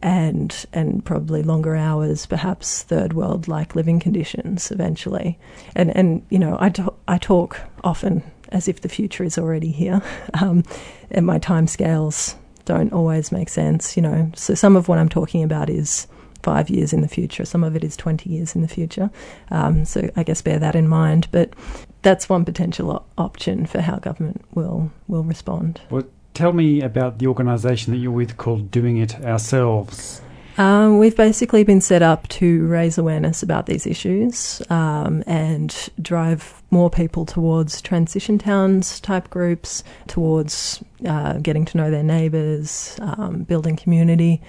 and 0.02 0.66
and 0.72 1.04
probably 1.04 1.42
longer 1.42 1.76
hours, 1.76 2.26
perhaps 2.26 2.82
third 2.82 3.12
world 3.12 3.48
like 3.48 3.74
living 3.74 4.00
conditions 4.00 4.70
eventually. 4.70 5.38
And 5.74 5.96
and 5.96 6.26
you 6.28 6.38
know 6.38 6.56
I, 6.60 6.70
to, 6.70 6.92
I 7.08 7.18
talk 7.18 7.60
often 7.84 8.22
as 8.50 8.68
if 8.68 8.82
the 8.82 8.88
future 8.88 9.24
is 9.24 9.38
already 9.38 9.70
here, 9.70 10.02
um, 10.40 10.64
and 11.10 11.24
my 11.24 11.38
time 11.38 11.66
scales 11.66 12.34
don't 12.64 12.92
always 12.92 13.32
make 13.32 13.48
sense. 13.48 13.96
You 13.96 14.02
know, 14.02 14.30
so 14.34 14.54
some 14.54 14.76
of 14.76 14.88
what 14.88 14.98
I'm 14.98 15.08
talking 15.08 15.42
about 15.42 15.70
is 15.70 16.06
five 16.42 16.68
years 16.68 16.92
in 16.92 17.00
the 17.00 17.08
future. 17.08 17.44
Some 17.44 17.62
of 17.62 17.76
it 17.76 17.84
is 17.84 17.96
20 17.96 18.28
years 18.28 18.54
in 18.56 18.62
the 18.62 18.68
future. 18.68 19.10
Um, 19.50 19.84
so 19.84 20.10
I 20.16 20.24
guess 20.24 20.42
bear 20.42 20.58
that 20.58 20.74
in 20.74 20.88
mind. 20.88 21.28
But 21.30 21.54
that's 22.02 22.28
one 22.28 22.44
potential 22.44 22.90
op- 22.90 23.08
option 23.16 23.66
for 23.66 23.80
how 23.80 23.98
government 23.98 24.44
will 24.54 24.90
will 25.06 25.22
respond. 25.22 25.80
Well, 25.90 26.04
tell 26.34 26.52
me 26.52 26.80
about 26.80 27.18
the 27.18 27.26
organisation 27.26 27.92
that 27.92 27.98
you're 27.98 28.12
with 28.12 28.36
called 28.36 28.70
Doing 28.70 28.98
It 28.98 29.14
Ourselves. 29.24 30.20
Um, 30.58 30.98
we've 30.98 31.16
basically 31.16 31.64
been 31.64 31.80
set 31.80 32.02
up 32.02 32.28
to 32.28 32.66
raise 32.66 32.98
awareness 32.98 33.42
about 33.42 33.66
these 33.66 33.86
issues 33.86 34.60
um, 34.68 35.24
and 35.26 35.88
drive 36.00 36.62
more 36.70 36.90
people 36.90 37.24
towards 37.24 37.80
transition 37.80 38.38
towns 38.38 39.00
type 39.00 39.30
groups, 39.30 39.82
towards 40.08 40.84
uh, 41.06 41.34
getting 41.38 41.64
to 41.64 41.76
know 41.78 41.90
their 41.90 42.02
neighbours, 42.02 42.98
um, 43.00 43.44
building 43.44 43.76
community, 43.76 44.42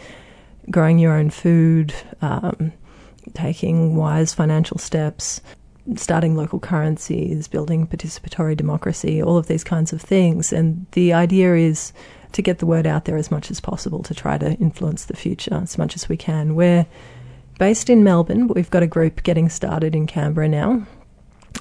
growing 0.70 1.00
your 1.00 1.14
own 1.14 1.30
food, 1.30 1.94
um, 2.22 2.74
taking 3.34 3.96
wise 3.96 4.34
financial 4.34 4.78
steps, 4.78 5.40
starting 5.96 6.36
local 6.36 6.60
currencies, 6.60 7.48
building 7.48 7.88
participatory 7.88 8.56
democracy, 8.56 9.22
all 9.22 9.38
of 9.38 9.48
these 9.48 9.64
kinds 9.64 9.92
of 9.92 10.02
things. 10.02 10.54
And 10.54 10.86
the 10.92 11.14
idea 11.14 11.56
is 11.56 11.94
to 12.32 12.42
get 12.42 12.60
the 12.60 12.66
word 12.66 12.88
out 12.88 13.06
there 13.06 13.18
as 13.18 13.30
much 13.30 13.52
as 13.52 13.60
possible 13.60 14.02
to 14.04 14.14
try 14.14 14.38
to 14.38 14.54
influence 14.54 15.06
the 15.06 15.16
future 15.16 15.56
as 15.56 15.78
much 15.78 15.96
as 15.96 16.10
we 16.10 16.18
can. 16.18 16.56
We're 16.56 16.86
based 17.60 17.90
in 17.90 18.04
Melbourne, 18.04 18.48
but 18.48 18.56
we've 18.56 18.70
got 18.70 18.84
a 18.84 18.88
group 18.88 19.24
getting 19.24 19.50
started 19.50 19.96
in 19.96 20.08
Canberra 20.08 20.48
now. 20.48 20.88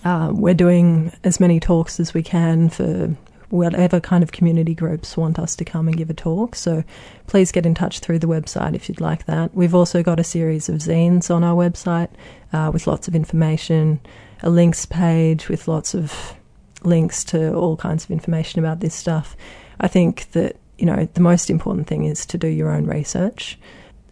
Um, 0.05 0.41
we're 0.41 0.55
doing 0.55 1.13
as 1.25 1.39
many 1.39 1.61
talks 1.61 2.01
as 2.01 2.15
we 2.15 2.23
can 2.23 2.71
for 2.71 3.15
whatever 3.53 4.01
kind 4.01 4.23
of 4.23 4.33
community 4.33 4.75
groups 4.75 5.15
want 5.15 5.39
us 5.39 5.55
to 5.55 5.63
come 5.65 5.87
and 5.87 5.95
give 5.95 6.09
a 6.09 6.15
talk. 6.15 6.55
So 6.55 6.83
please 7.27 7.53
get 7.53 7.67
in 7.67 7.75
touch 7.75 8.01
through 8.01 8.19
the 8.19 8.27
website 8.27 8.75
if 8.75 8.89
you'd 8.89 9.01
like 9.01 9.27
that. 9.27 9.55
We've 9.55 9.75
also 9.75 10.03
got 10.03 10.19
a 10.19 10.25
series 10.25 10.71
of 10.71 10.77
zines 10.77 11.31
on 11.31 11.45
our 11.45 11.55
website 11.55 12.09
uh, 12.55 12.71
with 12.73 12.87
lots 12.87 13.09
of 13.09 13.15
information, 13.15 14.01
a 14.43 14.49
links 14.49 14.87
page 14.87 15.51
with 15.51 15.69
lots 15.69 15.95
of 15.95 16.35
links 16.83 17.25
to 17.25 17.53
all 17.53 17.77
kinds 17.77 18.05
of 18.05 18.11
information 18.11 18.59
about 18.59 18.81
this 18.81 18.95
stuff. 18.95 19.37
I 19.79 19.87
think 19.87 20.33
that 20.33 20.57
you 20.79 20.87
know, 20.87 21.07
the 21.13 21.21
most 21.21 21.51
important 21.51 21.87
thing 21.87 22.07
is 22.07 22.25
to 22.27 22.39
do 22.39 22.49
your 22.49 22.71
own 22.71 22.87
research. 22.87 23.59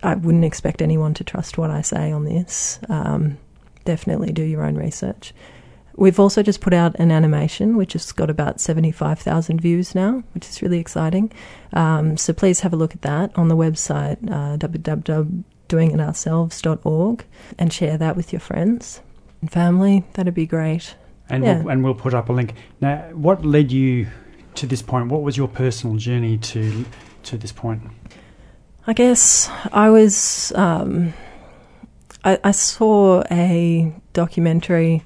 I 0.03 0.17
wouldn't 0.17 0.45
expect 0.45 0.83
anyone 0.83 1.15
to 1.15 1.25
trust 1.25 1.57
what 1.57 1.71
I 1.71 1.81
say 1.81 2.13
on 2.13 2.27
this. 2.27 2.79
Um, 2.91 3.39
definitely 3.87 4.33
do 4.33 4.43
your 4.43 4.65
own 4.65 4.77
research. 4.77 5.33
We've 6.01 6.19
also 6.19 6.43
just 6.43 6.61
put 6.63 6.73
out 6.73 6.97
an 6.99 7.13
animation 7.13 7.77
which 7.77 7.93
has 7.93 8.11
got 8.11 8.31
about 8.31 8.59
75,000 8.59 9.61
views 9.61 9.95
now, 9.95 10.25
which 10.33 10.49
is 10.49 10.63
really 10.63 10.79
exciting. 10.79 11.31
Um, 11.75 12.17
so 12.17 12.33
please 12.33 12.61
have 12.61 12.73
a 12.73 12.77
look 12.77 12.95
at 12.95 13.03
that 13.03 13.37
on 13.37 13.49
the 13.49 13.57
website 13.57 14.17
uh, 14.31 14.57
www.doingitourselves.org 14.57 17.25
and 17.59 17.71
share 17.71 17.99
that 17.99 18.17
with 18.17 18.33
your 18.33 18.41
friends 18.41 19.03
and 19.43 19.53
family. 19.53 20.07
That'd 20.15 20.33
be 20.33 20.47
great. 20.47 20.95
And, 21.29 21.45
yeah. 21.45 21.59
we'll, 21.59 21.69
and 21.69 21.85
we'll 21.85 21.95
put 21.95 22.15
up 22.15 22.31
a 22.31 22.33
link. 22.33 22.55
Now, 22.81 23.11
what 23.13 23.45
led 23.45 23.71
you 23.71 24.07
to 24.55 24.67
this 24.67 24.81
point? 24.81 25.09
What 25.09 25.21
was 25.21 25.37
your 25.37 25.49
personal 25.49 25.97
journey 25.97 26.39
to 26.39 26.87
to 27.25 27.37
this 27.37 27.53
point? 27.53 27.83
I 28.87 28.95
guess 28.95 29.51
I 29.71 29.91
was. 29.91 30.51
Um, 30.55 31.13
I, 32.25 32.39
I 32.43 32.53
saw 32.53 33.23
a 33.31 33.93
documentary 34.15 35.03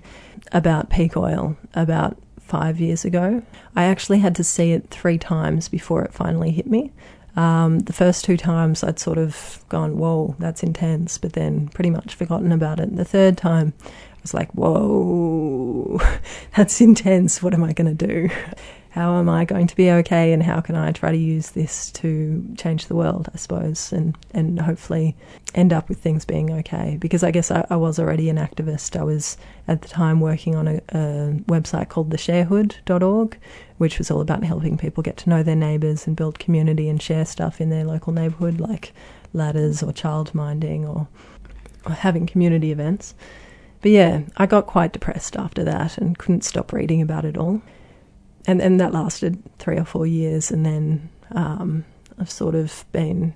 about 0.52 0.90
peak 0.90 1.16
oil 1.16 1.56
about 1.74 2.16
five 2.40 2.78
years 2.78 3.04
ago. 3.04 3.42
I 3.74 3.84
actually 3.84 4.18
had 4.20 4.34
to 4.36 4.44
see 4.44 4.72
it 4.72 4.88
three 4.90 5.18
times 5.18 5.68
before 5.68 6.04
it 6.04 6.12
finally 6.12 6.50
hit 6.50 6.66
me. 6.66 6.92
Um, 7.36 7.80
the 7.80 7.92
first 7.92 8.24
two 8.24 8.36
times 8.36 8.84
I'd 8.84 9.00
sort 9.00 9.18
of 9.18 9.64
gone, 9.68 9.98
whoa, 9.98 10.36
that's 10.38 10.62
intense, 10.62 11.18
but 11.18 11.32
then 11.32 11.68
pretty 11.68 11.90
much 11.90 12.14
forgotten 12.14 12.52
about 12.52 12.78
it. 12.78 12.94
The 12.94 13.04
third 13.04 13.36
time 13.36 13.72
I 13.84 13.90
was 14.22 14.34
like, 14.34 14.52
whoa, 14.52 16.00
that's 16.56 16.80
intense. 16.80 17.42
What 17.42 17.54
am 17.54 17.64
I 17.64 17.72
going 17.72 17.96
to 17.96 18.06
do? 18.06 18.30
How 18.94 19.16
am 19.16 19.28
I 19.28 19.44
going 19.44 19.66
to 19.66 19.74
be 19.74 19.90
okay 19.90 20.32
and 20.32 20.40
how 20.40 20.60
can 20.60 20.76
I 20.76 20.92
try 20.92 21.10
to 21.10 21.16
use 21.16 21.50
this 21.50 21.90
to 21.94 22.46
change 22.56 22.86
the 22.86 22.94
world, 22.94 23.28
I 23.34 23.36
suppose, 23.36 23.92
and, 23.92 24.16
and 24.30 24.60
hopefully 24.60 25.16
end 25.52 25.72
up 25.72 25.88
with 25.88 25.98
things 25.98 26.24
being 26.24 26.52
okay. 26.52 26.96
Because 27.00 27.24
I 27.24 27.32
guess 27.32 27.50
I, 27.50 27.66
I 27.70 27.74
was 27.74 27.98
already 27.98 28.30
an 28.30 28.36
activist. 28.36 28.94
I 28.94 29.02
was 29.02 29.36
at 29.66 29.82
the 29.82 29.88
time 29.88 30.20
working 30.20 30.54
on 30.54 30.68
a, 30.68 30.76
a 30.90 31.32
website 31.48 31.88
called 31.88 32.10
thesharehood.org, 32.10 33.36
which 33.78 33.98
was 33.98 34.12
all 34.12 34.20
about 34.20 34.44
helping 34.44 34.78
people 34.78 35.02
get 35.02 35.16
to 35.16 35.28
know 35.28 35.42
their 35.42 35.56
neighbours 35.56 36.06
and 36.06 36.14
build 36.14 36.38
community 36.38 36.88
and 36.88 37.02
share 37.02 37.24
stuff 37.24 37.60
in 37.60 37.70
their 37.70 37.84
local 37.84 38.12
neighbourhood, 38.12 38.60
like 38.60 38.92
ladders 39.32 39.82
or 39.82 39.90
childminding 39.90 40.88
or, 40.88 41.08
or 41.84 41.94
having 41.94 42.26
community 42.26 42.70
events. 42.70 43.16
But 43.82 43.90
yeah, 43.90 44.20
I 44.36 44.46
got 44.46 44.68
quite 44.68 44.92
depressed 44.92 45.34
after 45.34 45.64
that 45.64 45.98
and 45.98 46.16
couldn't 46.16 46.44
stop 46.44 46.72
reading 46.72 47.02
about 47.02 47.24
it 47.24 47.36
all 47.36 47.60
and 48.46 48.60
and 48.60 48.80
that 48.80 48.92
lasted 48.92 49.42
three 49.58 49.76
or 49.78 49.84
four 49.84 50.06
years, 50.06 50.50
and 50.50 50.64
then 50.64 51.10
um, 51.32 51.84
I've 52.18 52.30
sort 52.30 52.54
of 52.54 52.84
been 52.92 53.34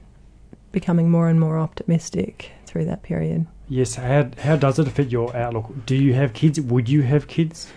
becoming 0.73 1.11
more 1.11 1.29
and 1.29 1.41
more 1.41 1.59
optimistic 1.59 2.53
through 2.67 2.85
that 2.85 3.03
period. 3.03 3.47
Yes. 3.69 3.97
How 3.97 4.31
how 4.39 4.57
does 4.57 4.79
it 4.79 4.87
affect 4.87 5.11
your 5.11 5.35
outlook? 5.37 5.87
Do 5.87 5.95
you 5.95 6.15
have 6.15 6.33
kids? 6.33 6.61
Would 6.61 6.89
you 6.89 7.03
have 7.03 7.29
kids? 7.29 7.71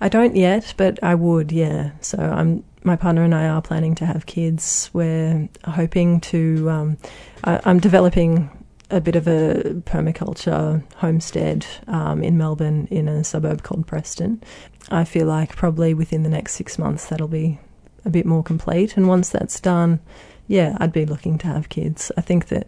I 0.00 0.08
don't 0.08 0.36
yet, 0.36 0.74
but 0.76 1.02
I 1.02 1.14
would. 1.14 1.52
Yeah. 1.52 1.90
So 2.00 2.18
I'm. 2.18 2.64
My 2.84 2.94
partner 2.94 3.24
and 3.24 3.34
I 3.34 3.48
are 3.48 3.60
planning 3.60 3.96
to 3.96 4.06
have 4.06 4.26
kids. 4.26 4.88
We're 4.92 5.48
hoping 5.64 6.20
to. 6.20 6.70
Um, 6.70 6.96
I, 7.44 7.60
I'm 7.64 7.80
developing 7.80 8.50
a 8.90 9.00
bit 9.00 9.16
of 9.16 9.26
a 9.26 9.82
permaculture 9.84 10.82
homestead 10.96 11.66
um, 11.88 12.22
in 12.22 12.38
Melbourne 12.38 12.88
in 12.90 13.08
a 13.08 13.22
suburb 13.24 13.62
called 13.62 13.86
Preston. 13.86 14.42
I 14.90 15.04
feel 15.04 15.26
like 15.26 15.56
probably 15.56 15.94
within 15.94 16.22
the 16.22 16.28
next 16.28 16.54
six 16.54 16.78
months 16.78 17.06
that'll 17.06 17.28
be 17.28 17.58
a 18.04 18.10
bit 18.10 18.26
more 18.26 18.42
complete. 18.42 18.96
And 18.96 19.08
once 19.08 19.28
that's 19.28 19.60
done, 19.60 20.00
yeah, 20.46 20.76
I'd 20.80 20.92
be 20.92 21.04
looking 21.04 21.38
to 21.38 21.46
have 21.46 21.68
kids. 21.68 22.10
I 22.16 22.22
think 22.22 22.48
that 22.48 22.66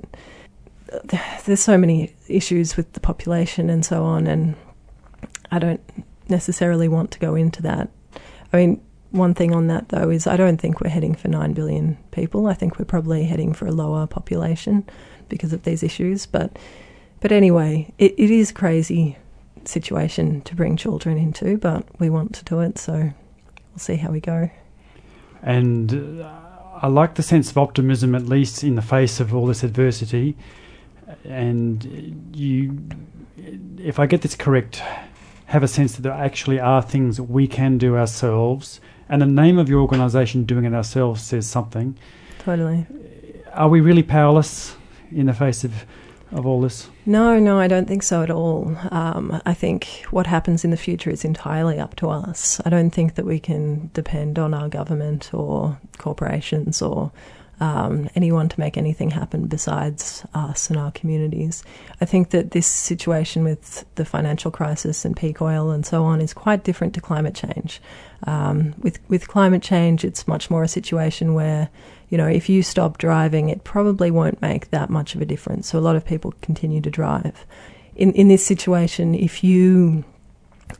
there's 1.45 1.61
so 1.61 1.79
many 1.79 2.15
issues 2.29 2.77
with 2.77 2.93
the 2.93 3.01
population 3.01 3.71
and 3.71 3.85
so 3.85 4.05
on, 4.05 4.27
and 4.27 4.55
I 5.51 5.59
don't 5.59 5.81
necessarily 6.29 6.89
want 6.89 7.11
to 7.13 7.19
go 7.19 7.35
into 7.35 7.63
that. 7.63 7.89
I 8.53 8.57
mean, 8.57 8.81
one 9.11 9.35
thing 9.35 9.55
on 9.55 9.67
that 9.67 9.89
though 9.89 10.11
is 10.11 10.27
I 10.27 10.37
don't 10.37 10.59
think 10.59 10.81
we're 10.81 10.91
heading 10.91 11.15
for 11.15 11.29
9 11.29 11.53
billion 11.53 11.99
people. 12.13 12.47
I 12.47 12.55
think 12.55 12.79
we're 12.79 12.85
probably 12.85 13.25
heading 13.25 13.53
for 13.53 13.67
a 13.67 13.73
lower 13.73 14.07
population 14.07 14.85
because 15.29 15.53
of 15.53 15.65
these 15.65 15.83
issues. 15.83 16.27
But 16.27 16.59
but 17.21 17.33
anyway, 17.33 17.93
it, 17.99 18.15
it 18.17 18.31
is 18.31 18.53
crazy 18.53 19.19
situation 19.65 20.41
to 20.43 20.55
bring 20.55 20.77
children 20.77 21.19
into, 21.19 21.59
but 21.59 21.85
we 21.99 22.11
want 22.11 22.35
to 22.35 22.45
do 22.45 22.61
it, 22.61 22.79
so 22.79 22.95
we'll 22.95 23.79
see 23.79 23.97
how 23.97 24.11
we 24.11 24.21
go. 24.21 24.51
And 25.43 26.21
uh, 26.23 26.31
I 26.83 26.89
like 26.89 27.15
the 27.15 27.23
sense 27.23 27.51
of 27.51 27.59
optimism, 27.59 28.15
at 28.15 28.27
least 28.27 28.63
in 28.65 28.75
the 28.75 28.83
face 28.83 29.21
of 29.21 29.35
all 29.35 29.47
this 29.47 29.63
adversity. 29.63 30.37
And 31.25 32.33
you, 32.35 32.79
if 33.79 33.99
I 33.99 34.07
get 34.07 34.23
this 34.23 34.37
correct, 34.37 34.83
have 35.47 35.63
a 35.63 35.69
sense 35.69 35.97
that 35.97 36.03
there 36.03 36.13
actually 36.13 36.61
are 36.61 36.83
things 36.83 37.21
we 37.21 37.49
can 37.49 37.79
do 37.79 37.97
ourselves. 37.97 38.81
And 39.09 39.21
the 39.21 39.27
name 39.27 39.59
of 39.59 39.69
your 39.69 39.81
organisation, 39.81 40.45
Doing 40.45 40.65
It 40.65 40.75
Ourselves, 40.75 41.23
says 41.23 41.47
something. 41.47 41.99
Totally. 42.39 42.87
are 43.53 43.69
we 43.69 43.81
really 43.81 44.03
powerless 44.03 44.77
in 45.13 45.27
the 45.27 45.35
face 45.35 45.65
of, 45.65 45.85
of 46.33 46.47
all 46.47 46.61
this? 46.61 46.89
No, 47.07 47.39
no, 47.39 47.59
I 47.59 47.69
don't 47.69 47.87
think 47.87 48.03
so 48.03 48.23
at 48.23 48.31
all. 48.31 48.77
Um, 48.91 49.41
I 49.45 49.55
think 49.55 50.05
what 50.11 50.27
happens 50.27 50.65
in 50.65 50.71
the 50.71 50.77
future 50.77 51.11
is 51.11 51.25
entirely 51.25 51.79
up 51.79 51.97
to 51.97 52.09
us. 52.09 52.61
I 52.65 52.71
don't 52.71 52.91
think 52.91 53.17
that 53.17 53.27
we 53.27 53.41
can 53.41 53.91
depend 53.95 54.39
on 54.39 54.55
our 54.55 54.69
government 54.69 55.33
or 55.35 55.79
corporations 55.99 56.83
or 56.83 57.13
um, 57.61 58.09
anyone 58.15 58.49
to 58.49 58.59
make 58.59 58.79
anything 58.79 59.11
happen 59.11 59.47
besides 59.47 60.25
us 60.35 60.71
and 60.71 60.79
our 60.79 60.91
communities. 60.93 61.63
I 62.01 62.07
think 62.07 62.31
that 62.31 62.53
this 62.53 62.67
situation 62.67 63.45
with 63.45 63.85
the 63.97 64.05
financial 64.05 64.51
crisis 64.51 65.05
and 65.05 65.17
peak 65.17 65.43
oil 65.43 65.71
and 65.71 65.85
so 65.85 66.05
on 66.05 66.23
is 66.23 66.33
quite 66.33 66.65
different 66.65 66.95
to 66.95 67.01
climate 67.03 67.35
change. 67.35 67.81
Um, 68.27 68.75
with 68.79 68.99
with 69.09 69.29
climate 69.29 69.63
change, 69.63 70.05
it's 70.05 70.27
much 70.27 70.51
more 70.51 70.63
a 70.63 70.69
situation 70.69 71.35
where 71.35 71.69
you 72.11 72.19
know 72.19 72.27
if 72.27 72.49
you 72.49 72.63
stop 72.63 72.99
driving, 72.99 73.49
it 73.49 73.65
probably 73.65 74.11
won't 74.11 74.43
make 74.43 74.71
that 74.71 74.91
much 74.91 75.15
of 75.15 75.23
a 75.23 75.25
difference. 75.25 75.69
So 75.69 75.79
a 75.79 75.81
lot 75.81 75.97
of 75.97 76.05
people 76.05 76.35
continue 76.43 76.81
to 76.83 76.91
drive. 76.91 77.47
In 77.97 78.13
in 78.13 78.29
this 78.29 78.45
situation, 78.45 79.15
if 79.15 79.43
you 79.43 80.05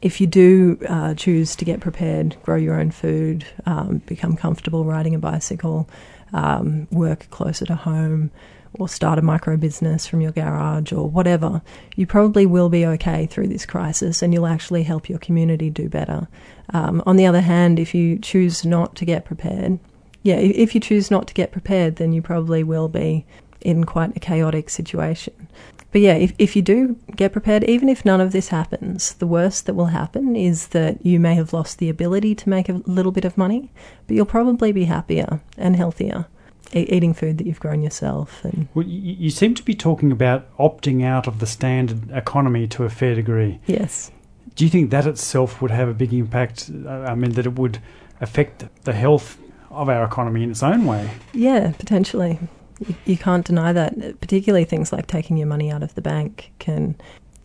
if 0.03 0.21
you 0.21 0.27
do 0.27 0.79
uh, 0.89 1.15
choose 1.15 1.57
to 1.57 1.65
get 1.65 1.81
prepared, 1.81 2.37
grow 2.43 2.57
your 2.57 2.79
own 2.79 2.91
food, 2.91 3.45
um, 3.67 3.99
become 4.07 4.37
comfortable 4.37 4.85
riding 4.85 5.15
a 5.15 5.19
bicycle, 5.19 5.89
um, 6.33 6.87
work 6.91 7.29
closer 7.31 7.67
to 7.67 7.75
home 7.75 8.31
or 8.75 8.89
start 8.89 9.19
a 9.19 9.23
micro 9.23 9.57
business 9.57 10.07
from 10.07 10.21
your 10.21 10.31
garage 10.31 10.93
or 10.93 11.09
whatever, 11.09 11.61
you 11.97 12.07
probably 12.07 12.47
will 12.47 12.69
be 12.69 12.87
okay 12.87 13.27
through 13.27 13.49
this 13.49 13.67
crisis 13.67 14.23
and 14.23 14.33
you'll 14.33 14.47
actually 14.47 14.85
help 14.85 15.09
your 15.09 15.19
community 15.19 15.71
do 15.71 15.89
better. 15.89 16.29
Um, 16.73 17.03
on 17.05 17.17
the 17.17 17.27
other 17.27 17.41
hand, 17.41 17.79
if 17.79 17.95
you 17.95 18.19
choose 18.19 18.65
not 18.65 18.95
to 18.97 19.05
get 19.05 19.25
prepared, 19.25 19.81
yeah, 20.23 20.37
if 20.37 20.75
you 20.75 20.81
choose 20.81 21.11
not 21.11 21.27
to 21.29 21.35
get 21.35 21.53
prepared, 21.53 21.97
then 21.97 22.13
you 22.13 22.23
probably 22.23 22.63
will 22.63 22.89
be 22.89 23.25
in 23.61 23.85
quite 23.85 24.17
a 24.17 24.21
chaotic 24.21 24.71
situation. 24.71 25.49
But 25.93 26.03
yeah, 26.03 26.15
if, 26.15 26.33
if 26.39 26.55
you 26.55 26.63
do 26.63 26.97
get 27.17 27.33
prepared, 27.33 27.65
even 27.65 27.89
if 27.89 28.05
none 28.05 28.21
of 28.21 28.31
this 28.33 28.49
happens, 28.49 29.15
the 29.15 29.27
worst 29.27 29.67
that 29.67 29.75
will 29.75 29.87
happen 29.87 30.37
is 30.37 30.69
that 30.69 31.05
you 31.05 31.19
may 31.19 31.35
have 31.35 31.53
lost 31.53 31.79
the 31.79 31.89
ability 31.89 32.35
to 32.37 32.49
make 32.49 32.69
a 32.69 32.81
little 32.87 33.11
bit 33.13 33.25
of 33.25 33.37
money, 33.37 33.73
but 34.07 34.15
you'll 34.15 34.25
probably 34.27 34.71
be 34.71 34.85
happier 34.85 35.41
and 35.59 35.75
healthier 35.75 36.27
e- 36.73 36.87
eating 36.89 37.13
food 37.13 37.39
that 37.39 37.47
you've 37.47 37.59
grown 37.59 37.83
yourself. 37.83 38.45
And 38.45 38.69
Well, 38.73 38.87
you, 38.87 39.15
you 39.19 39.31
seem 39.31 39.55
to 39.57 39.65
be 39.65 39.75
talking 39.75 40.13
about 40.13 40.57
opting 40.59 41.03
out 41.05 41.27
of 41.27 41.41
the 41.41 41.47
standard 41.47 42.09
economy 42.13 42.69
to 42.69 42.85
a 42.85 42.91
fair 42.91 43.17
degree. 43.17 43.59
yes, 43.67 44.13
Do 44.55 44.65
you 44.65 44.71
think 44.71 44.91
that 44.91 45.07
itself 45.07 45.61
would 45.61 45.73
have 45.73 45.89
a 45.89 45.95
big 45.95 46.13
impact? 46.15 46.71
I 46.89 47.17
mean, 47.17 47.33
that 47.33 47.47
it 47.47 47.59
would 47.59 47.81
affect 48.21 48.65
the 48.85 48.93
health 48.93 49.39
of 49.71 49.89
our 49.89 50.05
economy 50.05 50.43
in 50.43 50.51
its 50.51 50.63
own 50.63 50.85
way? 50.87 51.11
yeah, 51.33 51.73
potentially. 51.79 52.39
You, 52.87 52.95
you 53.05 53.17
can't 53.17 53.45
deny 53.47 53.73
that. 53.73 54.21
Particularly 54.21 54.65
things 54.65 54.93
like 54.93 55.07
taking 55.07 55.37
your 55.37 55.47
money 55.47 55.71
out 55.71 55.83
of 55.83 55.95
the 55.95 56.01
bank 56.01 56.53
can, 56.59 56.97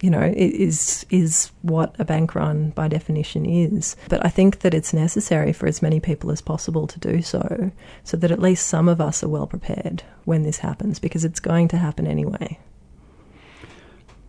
you 0.01 0.09
know, 0.09 0.33
is 0.35 1.05
is 1.09 1.51
what 1.61 1.95
a 1.99 2.05
bank 2.05 2.35
run 2.35 2.69
by 2.71 2.87
definition 2.87 3.45
is. 3.45 3.95
But 4.07 4.25
I 4.25 4.29
think 4.29 4.59
that 4.59 4.73
it's 4.73 4.93
necessary 4.93 5.51
for 5.53 5.67
as 5.67 5.81
many 5.81 5.99
people 5.99 6.31
as 6.31 6.41
possible 6.41 6.87
to 6.87 6.99
do 6.99 7.21
so, 7.21 7.71
so 8.03 8.17
that 8.17 8.31
at 8.31 8.39
least 8.39 8.67
some 8.67 8.87
of 8.87 9.01
us 9.01 9.23
are 9.23 9.29
well 9.29 9.47
prepared 9.47 10.03
when 10.23 10.43
this 10.43 10.59
happens, 10.59 10.99
because 10.99 11.25
it's 11.25 11.39
going 11.39 11.67
to 11.69 11.77
happen 11.77 12.07
anyway. 12.07 12.57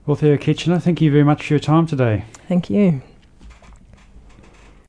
Well, 0.06 0.16
Theo 0.16 0.36
Kitchener, 0.36 0.78
thank 0.78 1.00
you 1.00 1.10
very 1.10 1.24
much 1.24 1.46
for 1.46 1.54
your 1.54 1.60
time 1.60 1.86
today. 1.86 2.24
Thank 2.48 2.70
you. 2.70 3.02